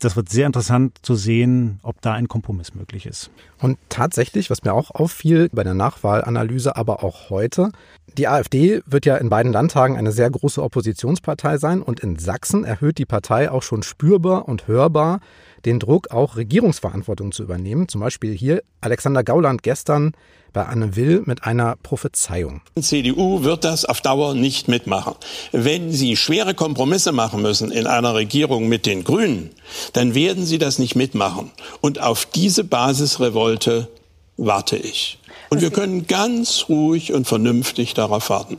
das 0.00 0.16
wird 0.16 0.28
sehr 0.28 0.46
interessant 0.46 0.98
zu 1.02 1.14
sehen, 1.14 1.78
ob 1.82 2.00
da 2.00 2.14
ein 2.14 2.26
Kompromiss 2.26 2.74
möglich 2.74 3.06
ist. 3.06 3.30
Und 3.60 3.78
tatsächlich, 3.88 4.50
was 4.50 4.64
mir 4.64 4.72
auch 4.72 4.90
auffiel 4.90 5.48
bei 5.52 5.62
der 5.62 5.74
Nachwahlanalyse, 5.74 6.74
aber 6.76 7.04
auch 7.04 7.30
heute, 7.30 7.70
die 8.16 8.26
AfD 8.26 8.82
wird 8.86 9.06
ja 9.06 9.16
in 9.16 9.30
beiden 9.30 9.52
Landtagen 9.52 9.96
eine 9.96 10.12
sehr 10.12 10.30
große 10.30 10.62
Oppositionspartei 10.62 11.58
sein 11.58 11.82
und 11.82 12.00
in 12.00 12.18
Sachsen 12.18 12.64
erhöht 12.64 12.98
die 12.98 13.06
Partei 13.06 13.50
auch 13.50 13.62
schon 13.62 13.82
spürbar 13.82 14.48
und 14.48 14.66
hörbar 14.66 15.20
den 15.64 15.78
Druck, 15.78 16.10
auch 16.10 16.36
Regierungsverantwortung 16.36 17.32
zu 17.32 17.42
übernehmen. 17.42 17.88
Zum 17.88 18.00
Beispiel 18.00 18.36
hier 18.36 18.62
Alexander 18.80 19.22
Gauland 19.22 19.62
gestern 19.62 20.12
bei 20.52 20.64
Anne 20.64 20.96
Will 20.96 21.22
mit 21.26 21.44
einer 21.44 21.76
Prophezeiung. 21.82 22.60
Die 22.76 22.82
CDU 22.82 23.44
wird 23.44 23.64
das 23.64 23.84
auf 23.84 24.00
Dauer 24.00 24.34
nicht 24.34 24.68
mitmachen. 24.68 25.14
Wenn 25.52 25.92
sie 25.92 26.16
schwere 26.16 26.54
Kompromisse 26.54 27.12
machen 27.12 27.42
müssen 27.42 27.70
in 27.70 27.86
einer 27.86 28.14
Regierung 28.14 28.68
mit 28.68 28.86
den 28.86 29.04
Grünen, 29.04 29.50
dann 29.92 30.14
werden 30.14 30.44
sie 30.44 30.58
das 30.58 30.78
nicht 30.78 30.96
mitmachen. 30.96 31.50
Und 31.80 32.00
auf 32.00 32.26
diese 32.26 32.64
Basisrevolte 32.64 33.88
warte 34.36 34.76
ich. 34.76 35.18
Und 35.50 35.60
wir 35.60 35.70
können 35.70 36.06
ganz 36.06 36.66
ruhig 36.68 37.12
und 37.12 37.26
vernünftig 37.26 37.94
darauf 37.94 38.30
warten. 38.30 38.56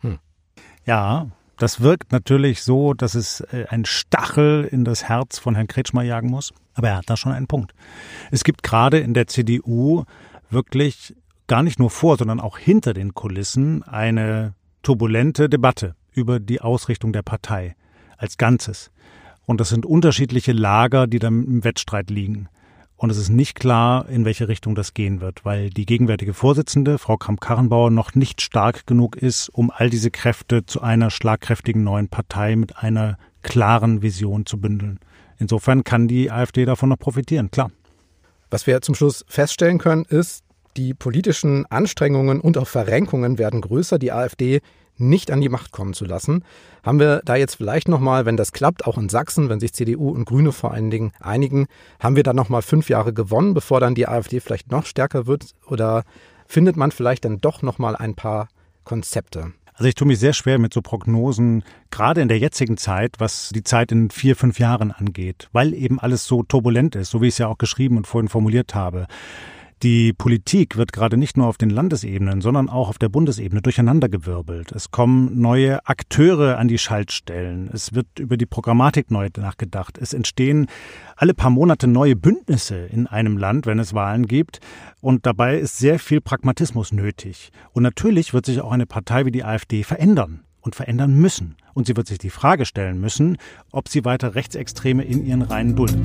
Hm. 0.00 0.18
Ja, 0.86 1.28
das 1.58 1.80
wirkt 1.80 2.12
natürlich 2.12 2.62
so, 2.62 2.94
dass 2.94 3.14
es 3.14 3.40
äh, 3.40 3.66
ein 3.68 3.84
Stachel 3.84 4.64
in 4.64 4.84
das 4.84 5.04
Herz 5.04 5.38
von 5.38 5.54
Herrn 5.54 5.66
Kretschmer 5.66 6.02
jagen 6.02 6.30
muss. 6.30 6.52
Aber 6.74 6.88
er 6.88 6.96
hat 6.96 7.10
da 7.10 7.16
schon 7.16 7.32
einen 7.32 7.48
Punkt. 7.48 7.74
Es 8.30 8.44
gibt 8.44 8.62
gerade 8.62 8.98
in 8.98 9.14
der 9.14 9.26
CDU 9.26 10.04
wirklich 10.50 11.14
gar 11.48 11.62
nicht 11.62 11.78
nur 11.78 11.90
vor, 11.90 12.16
sondern 12.16 12.40
auch 12.40 12.58
hinter 12.58 12.94
den 12.94 13.14
Kulissen 13.14 13.82
eine 13.82 14.54
turbulente 14.82 15.48
Debatte 15.48 15.96
über 16.12 16.40
die 16.40 16.60
Ausrichtung 16.60 17.12
der 17.12 17.22
Partei 17.22 17.74
als 18.16 18.38
Ganzes. 18.38 18.90
Und 19.44 19.60
das 19.60 19.70
sind 19.70 19.86
unterschiedliche 19.86 20.52
Lager, 20.52 21.06
die 21.06 21.18
dann 21.18 21.44
im 21.44 21.64
Wettstreit 21.64 22.10
liegen. 22.10 22.48
Und 22.98 23.10
es 23.10 23.16
ist 23.16 23.28
nicht 23.28 23.54
klar, 23.54 24.08
in 24.08 24.24
welche 24.24 24.48
Richtung 24.48 24.74
das 24.74 24.92
gehen 24.92 25.20
wird, 25.20 25.44
weil 25.44 25.70
die 25.70 25.86
gegenwärtige 25.86 26.34
Vorsitzende, 26.34 26.98
Frau 26.98 27.16
Kramp-Karrenbauer, 27.16 27.90
noch 27.90 28.16
nicht 28.16 28.42
stark 28.42 28.88
genug 28.88 29.14
ist, 29.14 29.48
um 29.50 29.70
all 29.70 29.88
diese 29.88 30.10
Kräfte 30.10 30.66
zu 30.66 30.82
einer 30.82 31.08
schlagkräftigen 31.10 31.84
neuen 31.84 32.08
Partei 32.08 32.56
mit 32.56 32.76
einer 32.76 33.16
klaren 33.42 34.02
Vision 34.02 34.46
zu 34.46 34.60
bündeln. 34.60 34.98
Insofern 35.38 35.84
kann 35.84 36.08
die 36.08 36.32
AfD 36.32 36.64
davon 36.64 36.88
noch 36.88 36.98
profitieren, 36.98 37.52
klar. 37.52 37.70
Was 38.50 38.66
wir 38.66 38.80
zum 38.80 38.96
Schluss 38.96 39.24
feststellen 39.28 39.78
können, 39.78 40.04
ist, 40.04 40.42
die 40.76 40.92
politischen 40.92 41.66
Anstrengungen 41.66 42.40
und 42.40 42.58
auch 42.58 42.66
Verrenkungen 42.66 43.38
werden 43.38 43.60
größer. 43.60 44.00
Die 44.00 44.10
AfD 44.10 44.60
nicht 44.98 45.30
an 45.30 45.40
die 45.40 45.48
Macht 45.48 45.72
kommen 45.72 45.94
zu 45.94 46.04
lassen. 46.04 46.44
Haben 46.82 47.00
wir 47.00 47.22
da 47.24 47.36
jetzt 47.36 47.56
vielleicht 47.56 47.88
nochmal, 47.88 48.26
wenn 48.26 48.36
das 48.36 48.52
klappt, 48.52 48.86
auch 48.86 48.98
in 48.98 49.08
Sachsen, 49.08 49.48
wenn 49.48 49.60
sich 49.60 49.72
CDU 49.72 50.10
und 50.10 50.24
Grüne 50.24 50.52
vor 50.52 50.72
allen 50.72 50.90
Dingen 50.90 51.12
einigen, 51.20 51.66
haben 52.00 52.16
wir 52.16 52.22
dann 52.22 52.36
nochmal 52.36 52.62
fünf 52.62 52.88
Jahre 52.88 53.12
gewonnen, 53.12 53.54
bevor 53.54 53.80
dann 53.80 53.94
die 53.94 54.08
AfD 54.08 54.40
vielleicht 54.40 54.70
noch 54.70 54.86
stärker 54.86 55.26
wird? 55.26 55.54
Oder 55.66 56.04
findet 56.46 56.76
man 56.76 56.90
vielleicht 56.90 57.24
dann 57.24 57.40
doch 57.40 57.62
nochmal 57.62 57.96
ein 57.96 58.14
paar 58.14 58.48
Konzepte? 58.84 59.52
Also 59.78 59.88
ich 59.88 59.94
tue 59.94 60.08
mich 60.08 60.18
sehr 60.18 60.32
schwer 60.32 60.58
mit 60.58 60.74
so 60.74 60.82
Prognosen, 60.82 61.62
gerade 61.92 62.20
in 62.20 62.26
der 62.26 62.40
jetzigen 62.40 62.76
Zeit, 62.76 63.14
was 63.18 63.50
die 63.54 63.62
Zeit 63.62 63.92
in 63.92 64.10
vier, 64.10 64.34
fünf 64.34 64.58
Jahren 64.58 64.90
angeht, 64.90 65.48
weil 65.52 65.72
eben 65.72 66.00
alles 66.00 66.24
so 66.24 66.42
turbulent 66.42 66.96
ist, 66.96 67.10
so 67.10 67.22
wie 67.22 67.28
ich 67.28 67.34
es 67.34 67.38
ja 67.38 67.46
auch 67.46 67.58
geschrieben 67.58 67.96
und 67.96 68.08
vorhin 68.08 68.28
formuliert 68.28 68.74
habe. 68.74 69.06
Die 69.84 70.12
Politik 70.12 70.76
wird 70.76 70.92
gerade 70.92 71.16
nicht 71.16 71.36
nur 71.36 71.46
auf 71.46 71.56
den 71.56 71.70
Landesebenen, 71.70 72.40
sondern 72.40 72.68
auch 72.68 72.88
auf 72.88 72.98
der 72.98 73.08
Bundesebene 73.08 73.62
durcheinandergewirbelt. 73.62 74.72
Es 74.72 74.90
kommen 74.90 75.40
neue 75.40 75.86
Akteure 75.86 76.58
an 76.58 76.66
die 76.66 76.78
Schaltstellen. 76.78 77.70
Es 77.72 77.94
wird 77.94 78.18
über 78.18 78.36
die 78.36 78.46
Programmatik 78.46 79.12
neu 79.12 79.28
nachgedacht. 79.36 79.96
Es 79.96 80.14
entstehen 80.14 80.66
alle 81.14 81.32
paar 81.32 81.50
Monate 81.50 81.86
neue 81.86 82.16
Bündnisse 82.16 82.86
in 82.86 83.06
einem 83.06 83.36
Land, 83.38 83.66
wenn 83.66 83.78
es 83.78 83.94
Wahlen 83.94 84.26
gibt. 84.26 84.58
Und 85.00 85.26
dabei 85.26 85.58
ist 85.58 85.78
sehr 85.78 86.00
viel 86.00 86.20
Pragmatismus 86.20 86.90
nötig. 86.90 87.52
Und 87.72 87.84
natürlich 87.84 88.34
wird 88.34 88.46
sich 88.46 88.60
auch 88.60 88.72
eine 88.72 88.86
Partei 88.86 89.26
wie 89.26 89.30
die 89.30 89.44
AfD 89.44 89.84
verändern 89.84 90.40
und 90.60 90.74
verändern 90.74 91.14
müssen. 91.14 91.54
Und 91.72 91.86
sie 91.86 91.96
wird 91.96 92.08
sich 92.08 92.18
die 92.18 92.30
Frage 92.30 92.66
stellen 92.66 93.00
müssen, 93.00 93.38
ob 93.70 93.88
sie 93.88 94.04
weiter 94.04 94.34
Rechtsextreme 94.34 95.04
in 95.04 95.24
ihren 95.24 95.42
Reihen 95.42 95.76
duldet. 95.76 96.04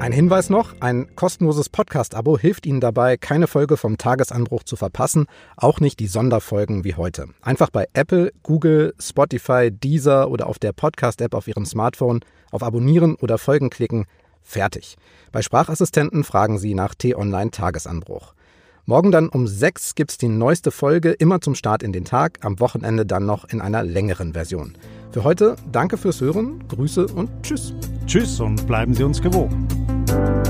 Ein 0.00 0.12
Hinweis 0.12 0.48
noch, 0.48 0.74
ein 0.80 1.14
kostenloses 1.14 1.68
Podcast-Abo 1.68 2.38
hilft 2.38 2.64
Ihnen 2.64 2.80
dabei, 2.80 3.18
keine 3.18 3.46
Folge 3.46 3.76
vom 3.76 3.98
Tagesanbruch 3.98 4.62
zu 4.62 4.76
verpassen, 4.76 5.26
auch 5.58 5.78
nicht 5.78 6.00
die 6.00 6.06
Sonderfolgen 6.06 6.84
wie 6.84 6.94
heute. 6.94 7.26
Einfach 7.42 7.68
bei 7.68 7.86
Apple, 7.92 8.32
Google, 8.42 8.94
Spotify, 8.98 9.70
Deezer 9.70 10.30
oder 10.30 10.46
auf 10.46 10.58
der 10.58 10.72
Podcast-App 10.72 11.34
auf 11.34 11.46
Ihrem 11.48 11.66
Smartphone 11.66 12.20
auf 12.50 12.62
Abonnieren 12.62 13.14
oder 13.16 13.36
Folgen 13.36 13.68
klicken, 13.68 14.06
fertig. 14.40 14.96
Bei 15.32 15.42
Sprachassistenten 15.42 16.24
fragen 16.24 16.58
Sie 16.58 16.72
nach 16.72 16.94
T-Online 16.94 17.50
Tagesanbruch. 17.50 18.32
Morgen 18.86 19.12
dann 19.12 19.28
um 19.28 19.46
sechs 19.46 19.94
gibt's 19.94 20.16
die 20.16 20.28
neueste 20.28 20.70
Folge, 20.70 21.10
immer 21.10 21.42
zum 21.42 21.54
Start 21.54 21.82
in 21.82 21.92
den 21.92 22.06
Tag, 22.06 22.38
am 22.40 22.58
Wochenende 22.58 23.04
dann 23.04 23.26
noch 23.26 23.44
in 23.44 23.60
einer 23.60 23.82
längeren 23.82 24.32
Version. 24.32 24.78
Für 25.12 25.24
heute 25.24 25.56
danke 25.70 25.98
fürs 25.98 26.22
Hören, 26.22 26.66
Grüße 26.68 27.06
und 27.06 27.30
Tschüss. 27.42 27.74
Tschüss 28.06 28.40
und 28.40 28.66
bleiben 28.66 28.94
Sie 28.94 29.04
uns 29.04 29.20
gewogen. 29.20 29.68
you 30.10 30.49